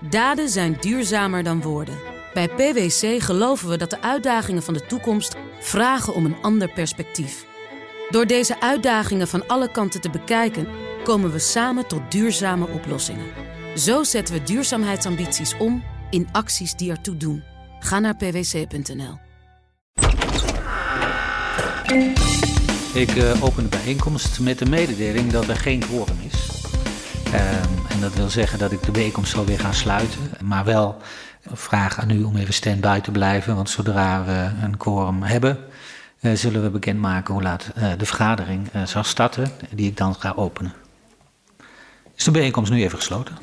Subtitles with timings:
[0.00, 1.98] Daden zijn duurzamer dan woorden.
[2.34, 7.46] Bij PwC geloven we dat de uitdagingen van de toekomst vragen om een ander perspectief.
[8.10, 10.68] Door deze uitdagingen van alle kanten te bekijken,
[11.04, 13.26] komen we samen tot duurzame oplossingen.
[13.76, 17.42] Zo zetten we duurzaamheidsambities om in acties die ertoe doen.
[17.80, 19.18] Ga naar pwc.nl.
[22.94, 26.57] Ik uh, open de bijeenkomst met de mededeling dat er geen quorum is.
[27.34, 30.20] Um, en dat wil zeggen dat ik de bijeenkomst zal weer gaan sluiten.
[30.44, 30.96] Maar wel
[31.52, 33.56] vraag aan u om even stand-by te blijven.
[33.56, 35.58] Want zodra we een quorum hebben,
[36.20, 39.50] uh, zullen we bekendmaken hoe laat uh, de vergadering zal starten.
[39.70, 40.72] Die ik dan ga openen.
[42.16, 43.36] Is de bijeenkomst nu even gesloten?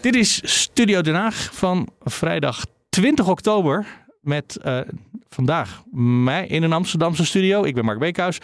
[0.00, 3.86] Dit is Studio Den Haag van vrijdag 20 oktober.
[4.20, 4.58] Met
[5.34, 5.82] vandaag
[6.24, 7.64] mij in een Amsterdamse studio.
[7.64, 8.38] Ik ben Mark Beekhuis.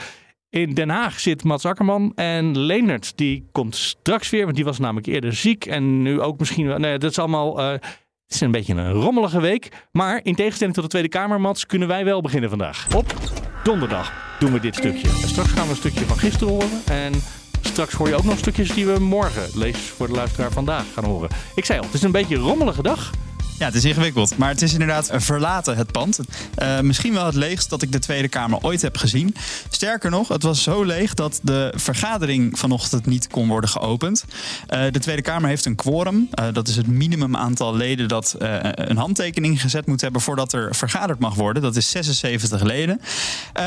[0.51, 3.16] In Den Haag zit Mats Akkerman en Leendert.
[3.16, 5.66] Die komt straks weer, want die was namelijk eerder ziek.
[5.66, 6.80] En nu ook misschien.
[6.80, 7.61] Nee, dat is allemaal.
[7.61, 9.69] Uh, het is een beetje een rommelige week.
[9.92, 12.86] Maar in tegenstelling tot de Tweede Kamer, Mats, kunnen wij wel beginnen vandaag.
[12.95, 13.14] Op
[13.62, 15.08] donderdag doen we dit stukje.
[15.08, 16.83] Straks gaan we een stukje van gisteren horen.
[16.84, 17.12] En
[17.61, 21.05] straks hoor je ook nog stukjes die we morgen, lees voor de luisteraar vandaag, gaan
[21.05, 21.28] horen.
[21.55, 23.11] Ik zei al, het is een beetje een rommelige dag.
[23.59, 24.37] Ja, het is ingewikkeld.
[24.37, 26.20] Maar het is inderdaad verlaten, het pand.
[26.62, 29.34] Uh, misschien wel het leegst dat ik de Tweede Kamer ooit heb gezien.
[29.70, 34.25] Sterker nog, het was zo leeg dat de vergadering vanochtend niet kon worden geopend.
[34.70, 36.29] Uh, de Tweede Kamer heeft een quorum.
[36.34, 40.75] Uh, dat is het minimum aantal leden dat een handtekening gezet moet hebben voordat er
[40.75, 41.62] vergaderd mag worden.
[41.62, 43.01] Dat is 76 leden.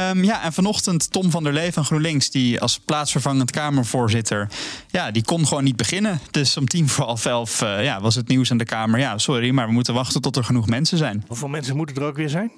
[0.10, 4.50] Um, ja, en vanochtend Tom van der Lee van GroenLinks, die als plaatsvervangend Kamervoorzitter,
[4.88, 6.20] ja, die kon gewoon niet beginnen.
[6.32, 9.00] Dus om tien voor half elf ja, was het nieuws aan de Kamer.
[9.00, 11.24] Ja, sorry, maar we moeten moeten wachten tot er genoeg mensen zijn.
[11.28, 12.52] Hoeveel mensen moeten er ook weer zijn?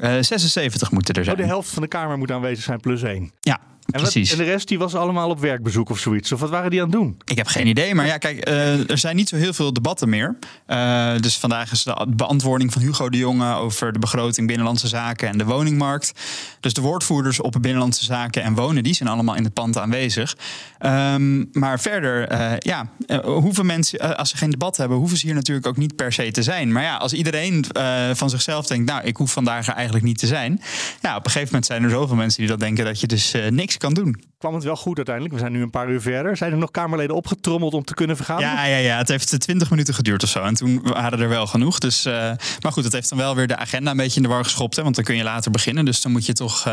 [0.00, 1.36] Uh, eh, 76 moeten er zijn.
[1.36, 3.32] Oh, de helft van de Kamer moet aanwezig zijn, plus één.
[3.40, 4.30] Ja, en, Precies.
[4.30, 6.32] Wat, en de rest die was allemaal op werkbezoek of zoiets?
[6.32, 7.20] Of wat waren die aan het doen?
[7.24, 7.94] Ik heb geen idee.
[7.94, 10.36] Maar ja, kijk, uh, er zijn niet zo heel veel debatten meer.
[10.66, 15.28] Uh, dus vandaag is de beantwoording van Hugo de Jonge over de begroting Binnenlandse Zaken
[15.28, 16.12] en de woningmarkt.
[16.60, 20.36] Dus de woordvoerders op Binnenlandse Zaken en Wonen, die zijn allemaal in het pand aanwezig.
[20.80, 22.88] Um, maar verder, uh, ja,
[23.22, 26.30] hoeven mensen, als ze geen debat hebben, hoeven ze hier natuurlijk ook niet per se
[26.30, 26.72] te zijn.
[26.72, 27.64] Maar ja, als iedereen
[28.12, 30.60] van zichzelf denkt, nou, ik hoef vandaag eigenlijk niet te zijn.
[31.00, 33.34] Ja, op een gegeven moment zijn er zoveel mensen die dat denken dat je dus
[33.50, 34.22] niks kan doen.
[34.38, 35.34] Kwam het wel goed uiteindelijk?
[35.34, 36.36] We zijn nu een paar uur verder.
[36.36, 38.50] Zijn er nog Kamerleden opgetrommeld om te kunnen vergaderen?
[38.50, 38.96] Ja, ja, ja.
[38.96, 40.42] het heeft 20 minuten geduurd of zo.
[40.42, 41.78] En toen waren er wel genoeg.
[41.78, 42.12] Dus, uh,
[42.60, 44.76] maar goed, het heeft dan wel weer de agenda een beetje in de war geschopt.
[44.76, 45.84] Hè, want dan kun je later beginnen.
[45.84, 46.72] Dus dan moet je toch uh,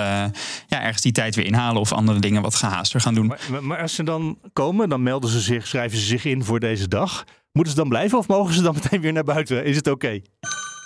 [0.67, 3.25] ja, ergens die tijd weer inhalen of andere dingen wat gehaaster gaan doen.
[3.25, 6.59] Maar, maar als ze dan komen, dan melden ze zich, schrijven ze zich in voor
[6.59, 7.25] deze dag.
[7.51, 9.65] Moeten ze dan blijven of mogen ze dan meteen weer naar buiten?
[9.65, 10.05] Is het oké?
[10.05, 10.23] Okay?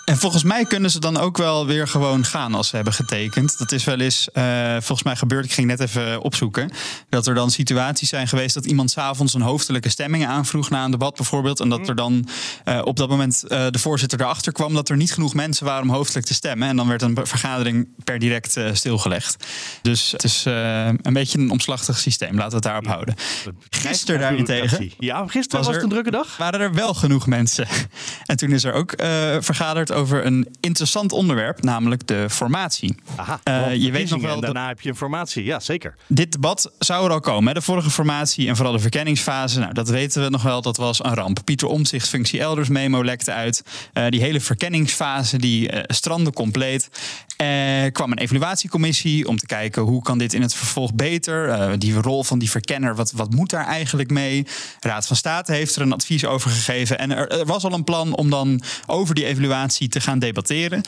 [0.04, 3.58] En volgens mij kunnen ze dan ook wel weer gewoon gaan als ze hebben getekend.
[3.58, 6.70] Dat is wel eens, uh, volgens mij gebeurd, ik ging net even opzoeken,
[7.08, 10.90] dat er dan situaties zijn geweest dat iemand s'avonds een hoofdelijke stemming aanvroeg na een
[10.90, 11.60] debat bijvoorbeeld.
[11.60, 11.88] En dat mm.
[11.88, 12.28] er dan
[12.64, 15.82] uh, op dat moment uh, de voorzitter erachter kwam dat er niet genoeg mensen waren
[15.82, 16.68] om hoofdelijk te stemmen.
[16.68, 19.44] En dan werd een vergadering per direct stilgelegd.
[19.82, 22.34] Dus het is een beetje een omslachtig systeem.
[22.34, 23.14] Laten we het daarop houden.
[23.70, 24.90] Gisteren daarentegen.
[24.98, 26.36] Ja, gisteren was, was het een drukke dag.
[26.36, 27.66] Waren er wel genoeg mensen.
[28.24, 28.94] En toen is er ook
[29.40, 32.94] vergaderd over een interessant onderwerp, namelijk de formatie.
[33.16, 34.40] Aha, uh, je weet nog wel.
[34.40, 35.94] Daarna heb je informatie, ja zeker.
[36.06, 37.46] Dit debat zou er al komen.
[37.46, 37.54] Hè?
[37.54, 41.04] De vorige formatie en vooral de verkenningsfase, nou, dat weten we nog wel, dat was
[41.04, 41.40] een ramp.
[41.44, 43.64] Pieter Omtzigt functie elders memo lekte uit.
[43.94, 46.88] Uh, die hele verkenningsfase die uh, strandde compleet.
[47.44, 51.78] Er kwam een evaluatiecommissie om te kijken hoe kan dit in het vervolg beter.
[51.78, 54.46] die rol van die verkenner, wat, wat moet daar eigenlijk mee?
[54.80, 56.98] Raad van State heeft er een advies over gegeven.
[56.98, 60.82] En er, er was al een plan om dan over die evaluatie te gaan debatteren.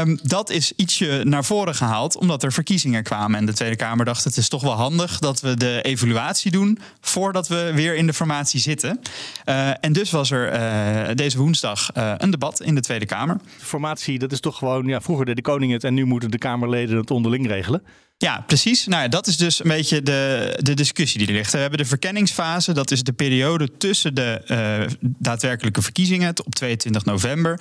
[0.00, 3.38] Um, dat is ietsje naar voren gehaald omdat er verkiezingen kwamen.
[3.38, 6.78] En de Tweede Kamer dacht het is toch wel handig dat we de evaluatie doen
[7.00, 9.00] voordat we weer in de formatie zitten.
[9.46, 13.36] Uh, en dus was er deze woensdag een debat in de Tweede Kamer.
[13.58, 17.10] Formatie, dat is toch gewoon, ja, vroeger de koning en nu moeten de Kamerleden het
[17.10, 17.82] onderling regelen.
[18.22, 18.86] Ja, precies.
[18.86, 21.52] Nou, dat is dus een beetje de, de discussie die er ligt.
[21.52, 22.72] We hebben de verkenningsfase.
[22.72, 27.60] Dat is de periode tussen de uh, daadwerkelijke verkiezingen op 22 november.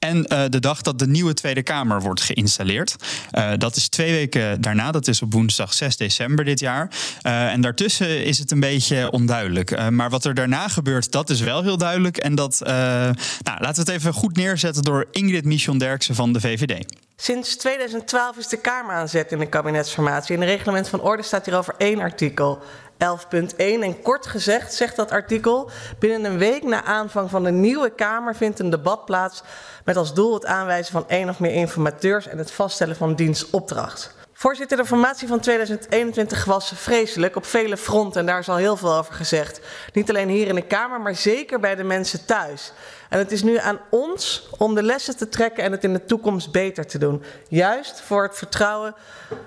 [0.00, 2.96] En uh, de dag dat de nieuwe Tweede Kamer wordt geïnstalleerd.
[3.32, 4.90] Uh, dat is twee weken daarna.
[4.90, 6.90] Dat is op woensdag 6 december dit jaar.
[7.22, 9.90] en daartussen is het een beetje onduidelijk.
[9.90, 12.16] maar wat er daarna gebeurt, dat is wel heel duidelijk.
[12.16, 16.40] En dat, nou, laten we het even goed neerzetten door Ingrid Michon Derksen van de
[16.40, 16.84] VVD.
[17.16, 20.34] Sinds 2012 is de Kamer aanzet in de kabinetsformatie.
[20.34, 22.62] In het reglement van orde staat hierover één artikel.
[23.04, 23.56] 11.1.
[23.56, 28.36] En kort gezegd zegt dat artikel: binnen een week na aanvang van de nieuwe Kamer
[28.36, 29.42] vindt een debat plaats
[29.84, 34.18] met als doel het aanwijzen van één of meer informateurs en het vaststellen van dienstopdracht.
[34.40, 38.76] Voorzitter, de formatie van 2021 was vreselijk op vele fronten en daar is al heel
[38.76, 39.60] veel over gezegd.
[39.92, 42.72] Niet alleen hier in de Kamer, maar zeker bij de mensen thuis.
[43.10, 46.04] En het is nu aan ons om de lessen te trekken en het in de
[46.04, 47.22] toekomst beter te doen.
[47.48, 48.94] Juist voor het vertrouwen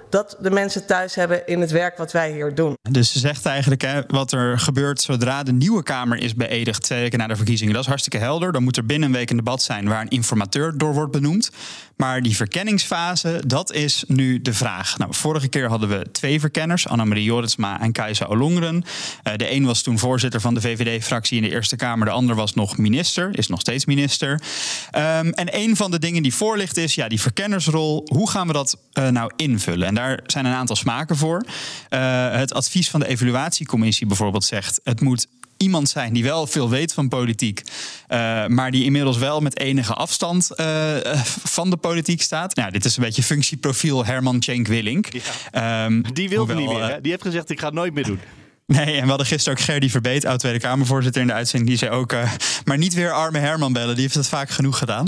[0.09, 2.73] dat de mensen thuis hebben in het werk wat wij hier doen.
[2.89, 7.01] Dus ze zegt eigenlijk hè, wat er gebeurt zodra de nieuwe Kamer is beëdigd twee
[7.01, 7.73] weken na de verkiezingen.
[7.73, 8.51] Dat is hartstikke helder.
[8.51, 11.51] Dan moet er binnen een week een debat zijn waar een informateur door wordt benoemd.
[11.95, 14.97] Maar die verkenningsfase, dat is nu de vraag.
[14.97, 18.75] Nou, vorige keer hadden we twee verkenners, Annemarie Joritsma en Kajsa Olongren.
[18.75, 22.05] Uh, de een was toen voorzitter van de VVD-fractie in de Eerste Kamer.
[22.05, 24.31] De ander was nog minister, is nog steeds minister.
[24.31, 28.01] Um, en een van de dingen die voor ligt is, ja, die verkennersrol.
[28.05, 29.87] Hoe gaan we dat uh, nou invullen?
[29.87, 31.45] En daar zijn een aantal smaken voor.
[31.89, 34.79] Uh, het advies van de evaluatiecommissie bijvoorbeeld zegt...
[34.83, 35.27] het moet
[35.57, 37.61] iemand zijn die wel veel weet van politiek,
[38.09, 40.95] uh, maar die inmiddels wel met enige afstand uh,
[41.43, 42.55] van de politiek staat.
[42.55, 45.07] Nou, dit is een beetje functieprofiel Herman Cenk Willink.
[45.53, 45.85] Ja.
[45.85, 46.89] Um, die wil niet meer.
[46.89, 47.01] Hè?
[47.01, 48.19] Die heeft gezegd: ik ga het nooit meer doen.
[48.65, 51.69] Nee, en we hadden gisteren ook Gerdy Verbeet, oud Tweede Kamervoorzitter in de uitzending.
[51.69, 52.31] Die zei ook, uh,
[52.65, 53.93] maar niet weer arme Herman bellen.
[53.93, 55.07] Die heeft het vaak genoeg gedaan.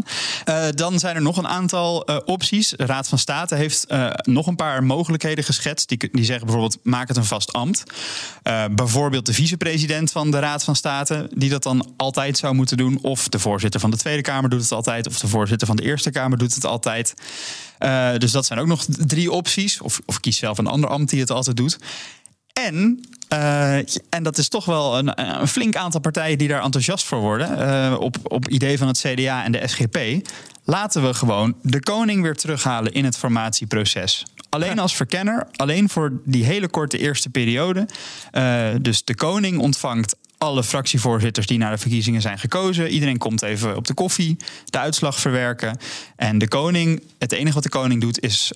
[0.50, 2.69] Uh, dan zijn er nog een aantal uh, opties.
[2.69, 3.88] De Raad van State heeft
[4.22, 5.90] nog een paar mogelijkheden geschetst.
[5.90, 7.84] Die, die zeggen bijvoorbeeld, maak het een vast ambt.
[8.72, 13.00] bijvoorbeeld de vicepresident van de Raad van State, die dat dan altijd zou moeten doen.
[13.01, 15.08] Of de voorzitter van de Tweede Kamer doet het altijd.
[15.08, 17.13] Of de voorzitter van de Eerste Kamer doet het altijd.
[18.18, 19.81] dus dat zijn ook nog drie opties.
[19.81, 21.78] Of, of kies zelf een ander ambt die het altijd doet.
[22.63, 23.78] En uh,
[24.10, 27.60] en dat is toch wel een, een, flink aantal partijen die daar enthousiast voor worden.
[27.60, 30.28] Uh, op, op idee van het CDA en de SGP.
[30.63, 34.25] Laten we gewoon de koning weer terughalen in het formatieproces.
[34.50, 37.88] Alleen als verkenner, alleen voor die hele korte eerste periode.
[38.31, 42.90] Uh, dus de koning ontvangt alle fractievoorzitters die naar de verkiezingen zijn gekozen.
[42.90, 45.78] Iedereen komt even op de koffie, de uitslag verwerken.
[46.16, 48.52] En de koning, het enige wat de koning doet, is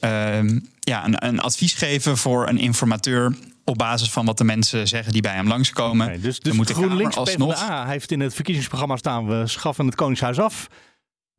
[0.80, 5.12] ja, een, een advies geven voor een informateur op basis van wat de mensen zeggen
[5.12, 6.08] die bij hem langskomen.
[6.08, 7.54] Okay, dus dus GroenLinks alsnog...
[7.54, 9.28] PvdA heeft in het verkiezingsprogramma staan...
[9.28, 10.68] we schaffen het Koningshuis af.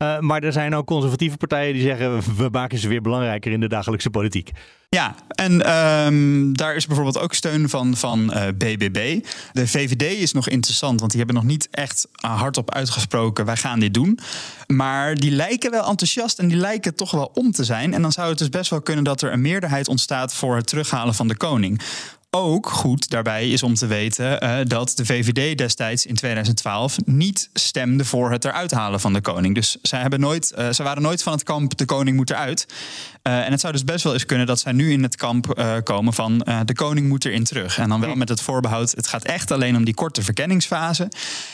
[0.02, 2.37] Uh, maar er zijn ook conservatieve partijen die zeggen...
[2.37, 4.50] we maken ze weer belangrijker in de dagelijkse politiek.
[4.88, 5.76] Ja, en
[6.06, 8.26] um, daar is bijvoorbeeld ook steun van, van
[8.58, 9.25] BBB.
[9.52, 13.44] De VVD is nog interessant, want die hebben nog niet echt hardop uitgesproken...
[13.44, 14.19] wij gaan dit doen.
[14.67, 17.94] Maar die lijken wel enthousiast en die lijken toch wel om te zijn.
[17.94, 20.35] En dan zou het dus best wel kunnen dat er een meerderheid ontstaat...
[20.35, 21.81] voor het terughalen van de koning
[22.31, 27.50] ook goed daarbij is om te weten uh, dat de VVD destijds in 2012 niet
[27.53, 29.55] stemde voor het eruit halen van de koning.
[29.55, 32.67] Dus zij, hebben nooit, uh, zij waren nooit van het kamp de koning moet eruit.
[33.22, 35.62] Uh, en het zou dus best wel eens kunnen dat zij nu in het kamp
[35.84, 37.78] komen van de koning moet erin terug.
[37.78, 41.08] En dan wel met het voorbehoud, het gaat echt alleen om die korte verkenningsfase.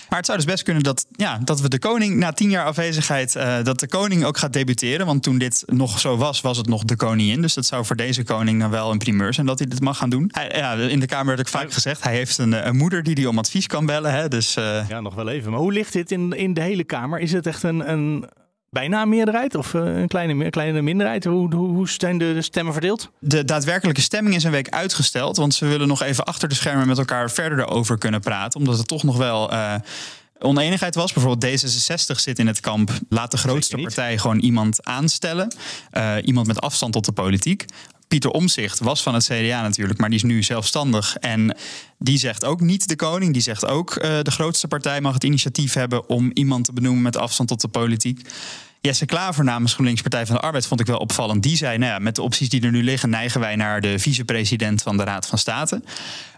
[0.09, 2.65] Maar het zou dus best kunnen dat, ja, dat we de koning na tien jaar
[2.65, 3.33] afwezigheid,
[3.63, 5.07] dat de koning ook gaat debuteren.
[5.07, 7.43] Want toen dit nog zo was, was het nog de koningin.
[7.43, 9.97] Dus dat zou voor deze koning dan wel een primeur zijn dat hij dit mag
[9.97, 10.29] gaan doen.
[10.33, 13.15] Hij, ja, in de Kamer werd ook vaak gezegd, hij heeft een, een moeder die
[13.15, 14.13] hij om advies kan bellen.
[14.13, 14.55] Hè, dus.
[14.89, 15.51] Ja, nog wel even.
[15.51, 17.19] Maar hoe ligt dit in, in de hele Kamer?
[17.19, 18.25] Is het echt een, een
[18.77, 21.25] bijna een meerderheid of eh, een kleine, kleine minderheid?
[21.25, 23.11] Hoe, hoe, hoe zijn de, stemmen verdeeld?
[23.19, 26.87] De daadwerkelijke stemming is een week uitgesteld, want ze willen nog even achter de schermen
[26.87, 29.53] met elkaar verder erover kunnen praten, omdat het toch nog wel...
[29.53, 29.75] Uh,
[30.39, 31.13] oneenigheid was.
[31.13, 32.91] Bijvoorbeeld D66 zit in het kamp.
[33.09, 35.55] Laat de grootste partij gewoon iemand aanstellen.
[35.93, 37.65] Uh, iemand met afstand tot de politiek.
[38.09, 41.17] Pieter Omzicht was van het CDA natuurlijk, maar die is nu zelfstandig.
[41.17, 41.57] En
[41.99, 43.33] die zegt ook niet de koning.
[43.33, 47.03] Die zegt ook uh, de grootste partij mag het initiatief hebben om iemand te benoemen
[47.03, 48.21] met afstand tot de politiek.
[48.87, 51.43] Jesse Klaver namens GroenLinks Partij van de Arbeid vond ik wel opvallend.
[51.43, 53.99] Die zei, nou ja, met de opties die er nu liggen, neigen wij naar de
[53.99, 55.83] vicepresident van de Raad van State.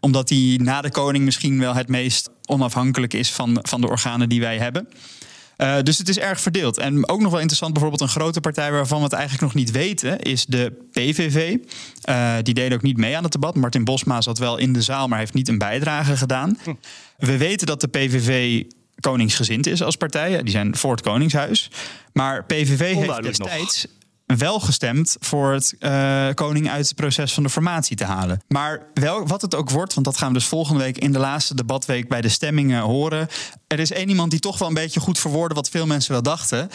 [0.00, 4.28] Omdat die na de koning misschien wel het meest onafhankelijk is van, van de organen
[4.28, 4.88] die wij hebben.
[5.58, 6.78] Uh, dus het is erg verdeeld.
[6.78, 9.70] En ook nog wel interessant, bijvoorbeeld een grote partij waarvan we het eigenlijk nog niet
[9.70, 11.56] weten, is de PVV.
[12.08, 13.54] Uh, die deed ook niet mee aan het debat.
[13.54, 16.58] Martin Bosma zat wel in de zaal, maar heeft niet een bijdrage gedaan.
[16.62, 16.74] Hm.
[17.18, 18.62] We weten dat de PVV
[19.00, 20.42] koningsgezind is als partij.
[20.42, 21.70] Die zijn voor het Koningshuis.
[22.12, 23.86] Maar PVV heeft destijds
[24.36, 28.42] wel gestemd voor het uh, koning uit het proces van de formatie te halen.
[28.48, 31.18] Maar wel, wat het ook wordt, want dat gaan we dus volgende week in de
[31.18, 33.28] laatste debatweek bij de stemmingen horen.
[33.66, 36.22] Er is één iemand die toch wel een beetje goed verwoordde wat veel mensen wel
[36.22, 36.70] dachten.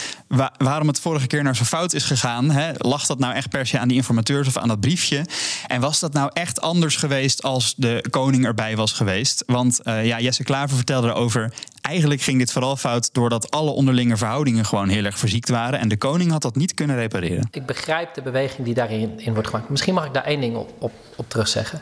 [0.58, 2.51] waarom het vorige keer nou zo fout is gegaan.
[2.51, 2.72] Hè?
[2.77, 5.25] Lag dat nou echt per se aan die informateurs of aan dat briefje?
[5.68, 9.44] En was dat nou echt anders geweest als de koning erbij was geweest?
[9.48, 11.53] Want uh, ja, Jesse Klaver vertelde erover.
[11.84, 15.80] Eigenlijk ging dit vooral fout doordat alle onderlinge verhoudingen gewoon heel erg verziekt waren.
[15.80, 17.48] En de koning had dat niet kunnen repareren.
[17.52, 19.70] Ik begrijp de beweging die daarin in wordt gemaakt.
[19.70, 21.82] Misschien mag ik daar één ding op, op, op terugzeggen.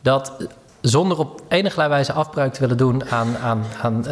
[0.00, 0.32] Dat
[0.80, 3.36] zonder op enige wijze afbruik te willen doen aan.
[3.36, 4.02] aan, aan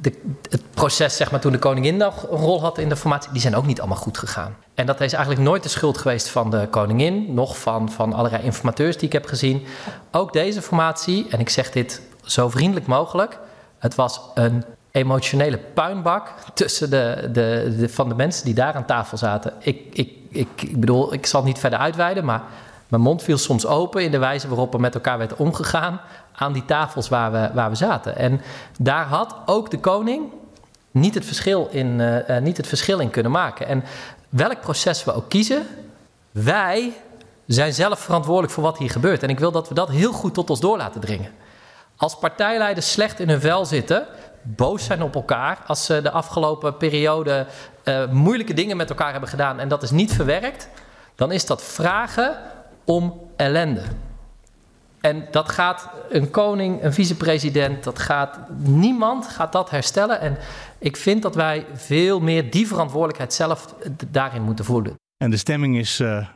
[0.00, 0.12] de,
[0.50, 3.40] het proces, zeg maar, toen de koningin nog een rol had in de formatie, die
[3.40, 4.56] zijn ook niet allemaal goed gegaan.
[4.74, 8.42] En dat is eigenlijk nooit de schuld geweest van de koningin, nog van, van allerlei
[8.42, 9.66] informateurs die ik heb gezien.
[10.10, 13.38] Ook deze formatie, en ik zeg dit zo vriendelijk mogelijk,
[13.78, 18.86] het was een emotionele puinbak tussen de, de, de, van de mensen die daar aan
[18.86, 19.52] tafel zaten.
[19.58, 22.42] Ik, ik, ik, ik bedoel, ik zal niet verder uitweiden, maar
[22.88, 26.00] mijn mond viel soms open in de wijze waarop er met elkaar werd omgegaan
[26.32, 28.16] aan die tafels waar we, waar we zaten.
[28.16, 28.40] En
[28.78, 30.24] daar had ook de koning
[30.90, 33.66] niet het verschil in, uh, niet het verschil in kunnen maken.
[33.66, 33.84] En
[34.28, 35.66] welk proces we ook kiezen,
[36.30, 36.92] wij
[37.46, 39.22] zijn zelf verantwoordelijk voor wat hier gebeurt.
[39.22, 41.30] En ik wil dat we dat heel goed tot ons door laten dringen.
[41.96, 44.06] Als partijleiders slecht in hun vel zitten,
[44.42, 47.46] boos zijn op elkaar, als ze de afgelopen periode
[47.84, 50.68] uh, moeilijke dingen met elkaar hebben gedaan en dat is niet verwerkt,
[51.14, 52.36] dan is dat vragen
[52.84, 53.82] om ellende.
[55.00, 60.20] En dat gaat een koning, een vicepresident, dat gaat niemand gaat dat herstellen.
[60.20, 60.36] En
[60.78, 63.74] ik vind dat wij veel meer die verantwoordelijkheid zelf
[64.10, 64.94] daarin moeten voelen.
[65.16, 66.26] En de stemming is uh,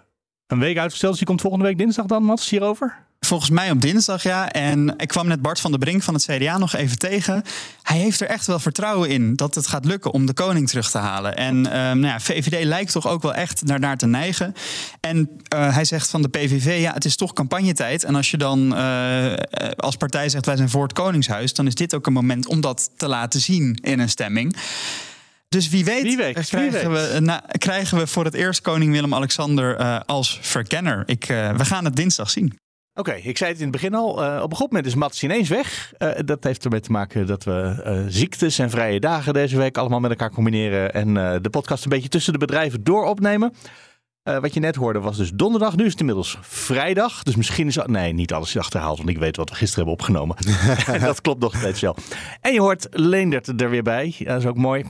[0.47, 3.09] een week uitgesteld, dus je komt volgende week dinsdag dan, Mats, hierover?
[3.27, 4.51] Volgens mij op dinsdag, ja.
[4.51, 7.43] En ik kwam net Bart van der Brink van het CDA nog even tegen.
[7.83, 10.91] Hij heeft er echt wel vertrouwen in dat het gaat lukken om de koning terug
[10.91, 11.37] te halen.
[11.37, 14.55] En uh, nou ja, VVD lijkt toch ook wel echt naar te neigen.
[15.01, 15.19] En
[15.55, 18.05] uh, hij zegt van de PVV, ja, het is toch campagnetijd.
[18.05, 19.33] En als je dan uh,
[19.77, 22.61] als partij zegt wij zijn voor het Koningshuis, dan is dit ook een moment om
[22.61, 24.57] dat te laten zien in een stemming.
[25.49, 27.13] Dus wie weet, wie weet krijgen, wie weet.
[27.13, 31.03] We, na, krijgen we voor het eerst koning Willem-Alexander als verkenner.
[31.07, 31.25] Ik,
[31.57, 32.60] we gaan het dinsdag zien.
[32.95, 34.25] Oké, okay, ik zei het in het begin al.
[34.25, 35.93] Uh, op een goed moment is Mats ineens weg.
[35.99, 39.79] Uh, dat heeft ermee te maken dat we uh, ziektes en vrije dagen deze week
[39.79, 40.93] allemaal met elkaar combineren.
[40.93, 43.53] En de podcast een beetje tussen de bedrijven door opnemen.
[44.23, 45.77] wat je net hoorde was dus donderdag.
[45.77, 47.23] Nu is het inmiddels vrijdag.
[47.23, 47.77] Dus misschien is...
[47.87, 48.97] Nee, niet alles is achterhaald.
[48.97, 50.37] Want ik weet wat we gisteren hebben opgenomen.
[51.07, 51.97] dat klopt nog steeds wel.
[52.41, 54.15] En je hoort Leendert er weer bij.
[54.19, 54.85] Dat is ook mooi.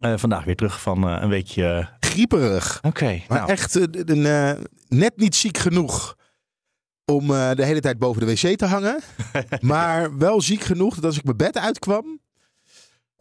[0.00, 1.88] vandaag weer terug van een weekje...
[2.00, 2.76] Grieperig.
[2.76, 2.88] Oké.
[2.88, 3.50] Okay, maar nou.
[3.50, 3.88] echt
[4.88, 6.16] net niet ziek genoeg
[7.10, 9.00] om uh, de hele tijd boven de wc te hangen.
[9.60, 12.20] maar wel ziek genoeg dat als ik mijn bed uitkwam,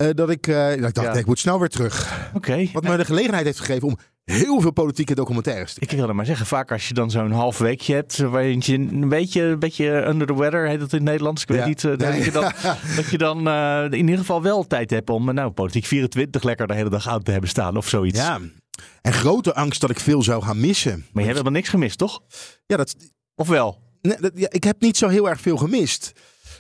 [0.02, 1.12] uh, dat ik, uh, dat ik dacht, ja.
[1.12, 2.28] nee, ik moet snel weer terug.
[2.28, 2.38] Oké.
[2.38, 2.70] Okay.
[2.74, 6.26] Wat me de gelegenheid heeft gegeven om heel veel politieke documentaires te Ik wilde maar
[6.26, 10.06] zeggen, vaak als je dan zo'n half weekje hebt, waarin je een beetje, een beetje
[10.08, 11.42] under the weather, heet het in het Nederlands.
[11.42, 11.66] Ik weet Ja.
[11.66, 12.12] niet, uh, Nee.
[12.16, 12.52] dat je dan,
[12.96, 13.48] dat je dan
[13.94, 17.24] in ieder geval wel tijd hebt om, nou, politiek 24 lekker de hele dag aan
[17.24, 18.20] te hebben staan of zoiets.
[18.20, 18.40] Ja.
[19.02, 20.92] En grote angst dat ik veel zou gaan missen.
[20.92, 22.22] Maar je hebt helemaal niks gemist, toch?
[22.66, 22.96] Ja, dat,
[23.40, 23.80] Of wel?
[24.02, 26.12] nee, dat, ja, ik heb niet zo heel erg veel gemist.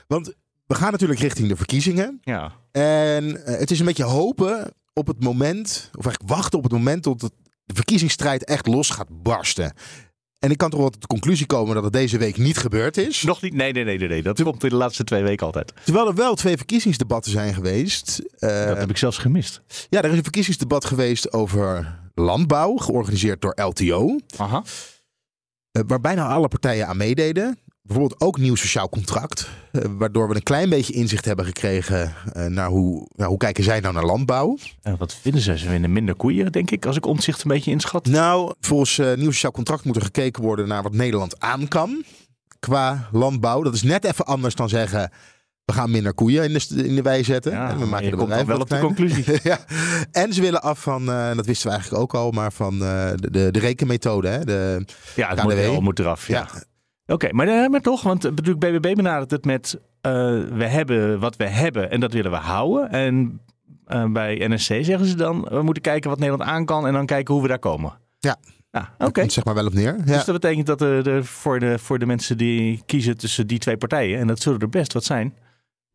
[0.07, 0.34] Want
[0.67, 2.19] we gaan natuurlijk richting de verkiezingen.
[2.22, 2.51] Ja.
[2.72, 6.74] En eh, het is een beetje hopen op het moment, of eigenlijk wachten op het
[6.74, 7.34] moment tot het-
[7.65, 9.74] de verkiezingsstrijd echt los gaat barsten.
[10.39, 12.98] En ik kan toch wel tot de conclusie komen dat het deze week niet gebeurd
[12.98, 13.24] is.
[13.24, 13.53] Nog niet?
[13.53, 14.07] Nee, nee, nee, nee.
[14.07, 14.22] nee.
[14.24, 15.74] Dat komt in de laatste twee weken altijd.
[15.84, 18.19] Terwijl er wel twee verkiezingsdebatten zijn geweest.
[18.39, 19.62] Eh, dat heb ik zelfs gemist.
[19.89, 24.15] ja, er is een verkiezingsdebat geweest over landbouw, georganiseerd door LTO.
[24.38, 24.63] Aha.
[25.77, 27.57] Eh, waar bijna alle partijen aan meededen.
[27.81, 29.50] Bijvoorbeeld ook nieuw sociaal contract.
[29.72, 33.63] eh, waardoor we een klein beetje inzicht hebben gekregen eh, naar hoe, nou, hoe kijken
[33.63, 34.57] zij nou naar landbouw.
[34.81, 35.57] En wat vinden ze?
[35.57, 38.05] Ze winnen minder koeien, denk ik, als ik omzicht een beetje inschat.
[38.05, 42.03] Nou, volgens nieuw sociaal contract moet er gekeken worden naar wat Nederland aan kan
[42.60, 43.62] qua landbouw.
[43.63, 45.12] Dat is net even anders dan zeggen,
[45.67, 47.51] we gaan minder koeien in de, in de wei zetten.
[47.51, 49.39] Ja, en we maken de bedrijven wel op de conclusie.
[49.43, 49.57] ja.
[50.12, 53.09] En ze willen af van, en dat wisten we eigenlijk ook al, maar van eh,
[53.15, 54.27] de, de, de rekenmethode.
[54.27, 54.45] Hè?
[54.45, 55.47] De, Ja, het KDW.
[55.47, 56.27] model moet eraf.
[56.27, 56.47] Ja.
[56.53, 56.63] ja.
[57.13, 61.47] Oké, maar, eh, maar toch, want bedoel, BBB benadert het met we hebben wat we
[61.47, 62.89] hebben en dat willen we houden.
[62.91, 63.41] En
[64.13, 67.33] bij NSC zeggen ze dan, we moeten kijken wat Nederland aan kan en dan kijken
[67.33, 67.93] hoe we daar komen.
[68.19, 68.38] Ja.
[68.71, 69.29] Ja, oké.
[69.29, 69.95] zeg maar wel op neer.
[69.97, 70.03] Ja.
[70.03, 73.77] Dus dat betekent dat er voor, de, voor de mensen die kiezen tussen die twee
[73.77, 75.33] partijen, en dat zullen er best wat zijn,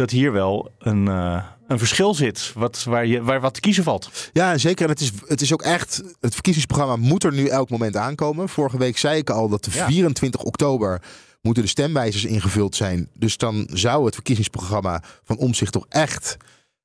[0.02, 3.84] dat hier wel een, eh, een verschil zit wat, waar, je, waar wat te kiezen
[3.84, 4.30] valt.
[4.32, 4.84] Ja, zeker.
[4.84, 6.02] En het is, het is ook echt.
[6.20, 8.48] Het verkiezingsprogramma moet er nu elk moment aankomen.
[8.48, 9.86] Vorige week zei ik al dat de Ja.
[9.86, 11.02] 24 oktober
[11.40, 13.08] moeten de stemwijzers ingevuld zijn.
[13.14, 16.36] Dus dan zou het verkiezingsprogramma van Omzicht toch echt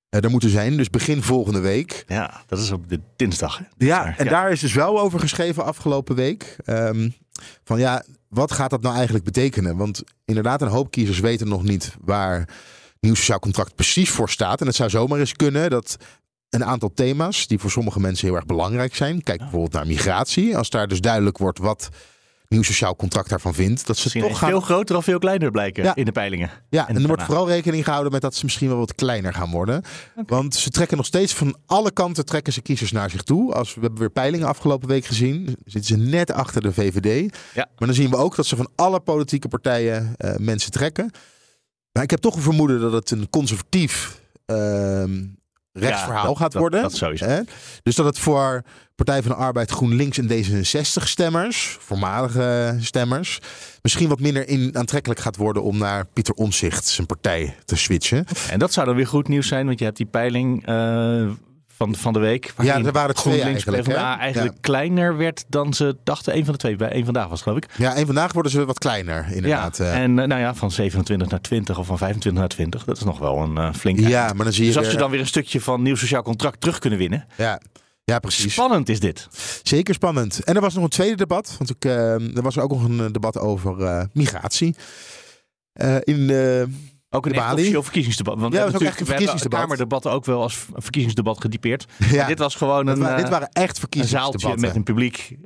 [0.09, 0.77] eh, er moeten zijn.
[0.77, 2.03] Dus begin volgende week.
[2.07, 3.57] Ja, dat is op de dinsdag.
[3.57, 3.63] Hè?
[3.77, 6.55] Ja, en daar is dus wel over geschreven afgelopen week.
[6.65, 7.09] Ehm,
[7.63, 9.77] van ja, wat gaat dat nou eigenlijk betekenen?
[9.77, 12.47] Want inderdaad, een hoop kiezers weten nog niet waar
[13.07, 14.61] nieuw sociaal contract precies voor staat.
[14.61, 15.97] En het zou zomaar eens kunnen dat
[16.49, 19.23] een aantal thema's die voor sommige mensen heel erg belangrijk zijn.
[19.23, 20.57] Kijk bijvoorbeeld naar migratie.
[20.57, 21.89] Als daar dus duidelijk wordt wat
[22.47, 24.49] nieuw sociaal contract daarvan vindt, dat ze Misschien toch gaan.
[24.49, 25.95] veel groter of veel kleiner blijken Ja.
[25.95, 26.49] in de peilingen.
[26.69, 29.51] Ja, en er wordt vooral rekening gehouden met dat ze misschien wel wat kleiner gaan
[29.51, 29.83] worden.
[30.25, 33.53] Want ze trekken nog steeds van alle kanten trekken ze kiezers naar zich toe.
[33.53, 37.35] Als we hebben weer peilingen afgelopen week gezien, zitten ze net achter de VVD.
[37.53, 37.67] Ja.
[37.77, 41.11] Maar dan zien we ook dat ze van alle politieke partijen eh, mensen trekken.
[41.97, 45.25] Maar ik heb toch een vermoeden dat het een conservatief ehm
[45.71, 46.81] rechtsverhaal dat- gaat worden.
[46.81, 47.25] dat sowieso.
[47.25, 47.41] Hè?
[47.83, 48.63] Dus dat het voor
[48.95, 53.39] Partij van de Arbeid, GroenLinks en D66-stemmers, voormalige stemmers,
[53.81, 58.25] misschien wat minder in aantrekkelijk gaat worden om naar Pieter Omzicht zijn partij te switchen.
[58.49, 61.29] En dat zou dan weer goed nieuws zijn, want je hebt die peiling eh,
[61.77, 62.53] van, van de week.
[62.55, 64.61] waarin er waren twee eigenlijk, PvdA eigenlijk Ja.
[64.61, 66.35] kleiner werd dan ze dachten.
[66.37, 67.67] Een van de twee, bij één vandaag was geloof ik.
[67.77, 69.77] Ja, en vandaag worden ze wat kleiner, inderdaad.
[69.77, 70.01] Ja, eh.
[70.01, 72.83] en eh, nou ja, van 27 naar 20 of van 25 naar 20.
[72.83, 74.97] Dat is nog wel een eh flink ja, maar dan zie je Dus als ze
[74.97, 77.25] dan weer een stukje van nieuw sociaal contract terug kunnen winnen.
[77.37, 77.61] Ja,
[78.03, 78.53] ja, precies.
[78.53, 79.27] Spannend is dit.
[79.63, 80.43] Zeker spannend.
[80.43, 81.55] En er was nog een tweede debat.
[81.57, 84.75] Want ik, eh, er was ook nog een eh, debat over eh, migratie.
[85.73, 86.61] Eh, in, eh,
[87.09, 88.39] Ook een De officieel verkiezingsdebat.
[88.39, 89.59] Want Ja, we dat was ook echt een verkiezingsdebat.
[89.59, 91.85] Kamerdebatten ook wel als verkiezingsdebat getypeerd.
[92.11, 94.61] ja, dit was gewoon een, eh, dit waren echt een zaaltje verkiezingsdebatten.
[94.61, 95.37] met een publiek.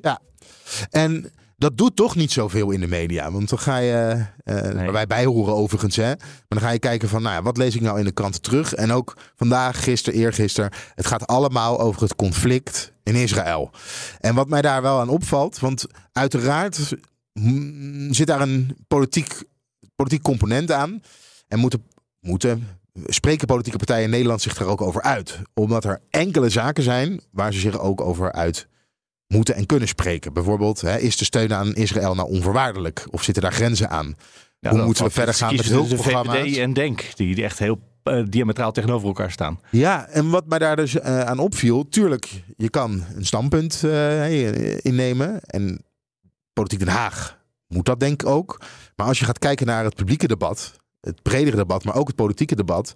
[0.89, 3.31] En dat doet toch niet zoveel in de media.
[3.31, 6.05] Want dan ga je, eh waar wij bij horen overigens, hè.
[6.05, 8.41] Maar dan ga je kijken van, nou ja, wat lees ik nou in de kranten
[8.41, 8.73] terug?
[8.73, 10.71] En ook vandaag, gisteren, eergisteren.
[10.95, 13.71] Het gaat allemaal over het conflict in Israël.
[14.19, 16.95] En wat mij daar wel aan opvalt, want uiteraard
[17.33, 19.43] mm, zit daar een politiek,
[19.95, 21.01] politiek component aan.
[21.51, 21.83] En moeten,
[22.19, 22.67] moeten
[23.05, 25.39] spreken politieke partijen in Nederland zich daar ook over uit.
[25.53, 28.67] Omdat er enkele zaken zijn waar ze zich ook over uit
[29.27, 30.33] moeten en kunnen spreken.
[30.33, 33.05] Bijvoorbeeld, hè, is de steun aan Israël nou onvoorwaardelijk?
[33.09, 34.15] Of zitten daar grenzen aan?
[34.59, 36.35] Ja, Hoe dan moeten we verder gaan met hulpprogramma's?
[36.35, 39.59] De VVD en DENK, die, die echt heel eh, diametraal tegenover elkaar staan.
[39.71, 44.83] Ja, en wat mij daar dus eh, aan opviel, tuurlijk, je kan een standpunt eh,
[44.85, 45.41] innemen.
[45.41, 45.85] En
[46.53, 48.61] Politiek Den Haag moet dat denk ik ook.
[48.95, 52.15] Maar als je gaat kijken naar het publieke debat, het bredere debat, maar ook het
[52.15, 52.93] politieke debat.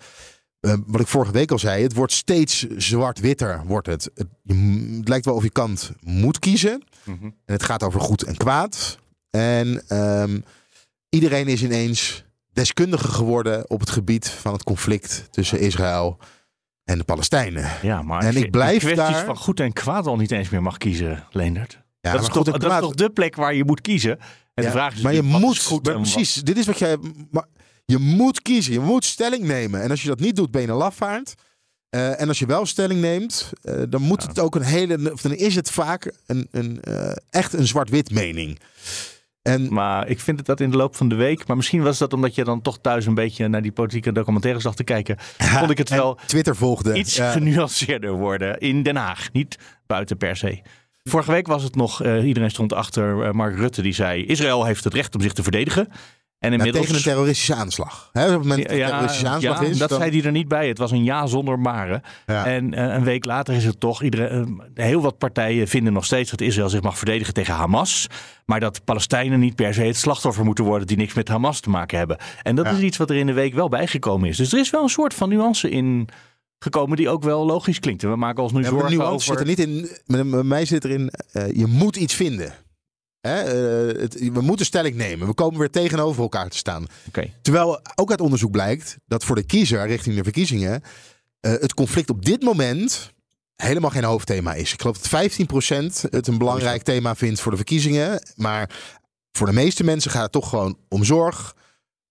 [0.59, 3.63] eh, wat ik vorige week al zei, het wordt steeds zwart-witter.
[3.65, 4.09] Wordt het.
[4.15, 6.83] Het, je lijkt wel of je kant moet kiezen.
[7.05, 8.97] En het gaat over goed en kwaad.
[9.29, 10.39] En ehm,
[11.09, 16.17] iedereen is ineens deskundige geworden op het gebied van het conflict tussen Israël
[16.83, 17.69] en de Palestijnen.
[17.81, 20.49] Ja, maar En ik je blijf kwesties daar- van goed en kwaad al niet eens
[20.49, 21.83] meer mag kiezen, Leendert.
[22.01, 24.19] Ja, dat, is, toch, dat is toch de plek waar je moet kiezen?
[24.53, 26.33] En Ja, de vraag is maar je natuurlijk, wat moet goed maar en wat- precies.
[26.43, 26.97] Dit is wat jij.
[27.31, 27.45] Maar
[27.85, 28.73] je moet kiezen.
[28.73, 29.81] Je moet stelling nemen.
[29.81, 31.35] En als je dat niet doet, ben je een lafaard.
[31.89, 35.11] Eh, en als je wel stelling neemt, eh, dan moet het ook een hele.
[35.11, 38.59] Of dan is het vaak een, een, eh, echt een zwart-wit mening.
[39.41, 41.47] En Maar ik vind het dat in de loop van de week.
[41.47, 44.63] Maar misschien was dat omdat je dan toch thuis een beetje naar die politieke documentaires
[44.63, 45.17] zag te kijken.
[45.59, 46.93] Vond ik het wel Twitter volgde.
[46.93, 47.31] iets Ja.
[47.31, 49.31] genuanceerder worden in Den Haag.
[49.31, 50.61] Niet buiten per se.
[51.03, 54.25] Vorige week was het nog, iedereen stond achter Mark Rutte die zei...
[54.25, 55.87] Israël heeft het recht om zich te verdedigen.
[56.45, 58.09] En Ja, tegen een terroristische aanslag.
[58.13, 59.77] Op het moment dat een terroristische aanslag ja, is.
[59.77, 60.67] dat dan- zei hij er niet bij.
[60.67, 62.01] Het was een ja zonder maren.
[62.25, 62.45] Ja.
[62.45, 64.03] En eh, een week later is het toch...
[64.03, 68.07] Iedereen, eh, heel wat partijen vinden nog steeds dat Israël zich mag verdedigen tegen Hamas.
[68.45, 70.87] Maar dat Palestijnen niet per se het slachtoffer moeten worden...
[70.87, 72.17] die niks met Hamas te maken hebben.
[72.43, 72.71] En dat Ja.
[72.71, 74.37] is iets wat er in de week wel bijgekomen is.
[74.37, 76.07] Dus er is wel een soort van nuance in
[76.59, 76.97] gekomen...
[76.97, 78.03] die ook wel logisch klinkt.
[78.03, 79.21] En we maken ons nu Ja, zorgen over...
[79.21, 79.89] zit er niet in.
[80.05, 81.09] Bij mij zit erin.
[81.31, 82.53] eh, je moet iets vinden.
[83.27, 83.41] Hè?
[83.41, 85.27] eh, het, we moeten stelling nemen.
[85.27, 86.85] We komen weer tegenover elkaar te staan.
[87.41, 90.81] Terwijl ook uit onderzoek blijkt dat voor de kiezer richting de verkiezingen
[91.39, 93.13] eh, het conflict op dit moment
[93.55, 94.73] helemaal geen hoofdthema is.
[94.73, 95.31] Ik geloof dat
[96.05, 98.21] 15% het een belangrijk thema vindt voor de verkiezingen.
[98.35, 98.69] Maar
[99.31, 101.55] voor de meeste mensen gaat het toch gewoon om zorg,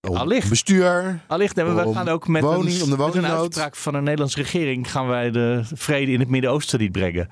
[0.01, 0.49] om Allicht.
[0.49, 1.23] bestuur.
[1.27, 4.91] Allicht, en we gaan ook met, woning- een, met een uitspraak van een Nederlandse regering...
[4.91, 7.29] gaan wij de vrede in het Midden-Oosten niet brengen.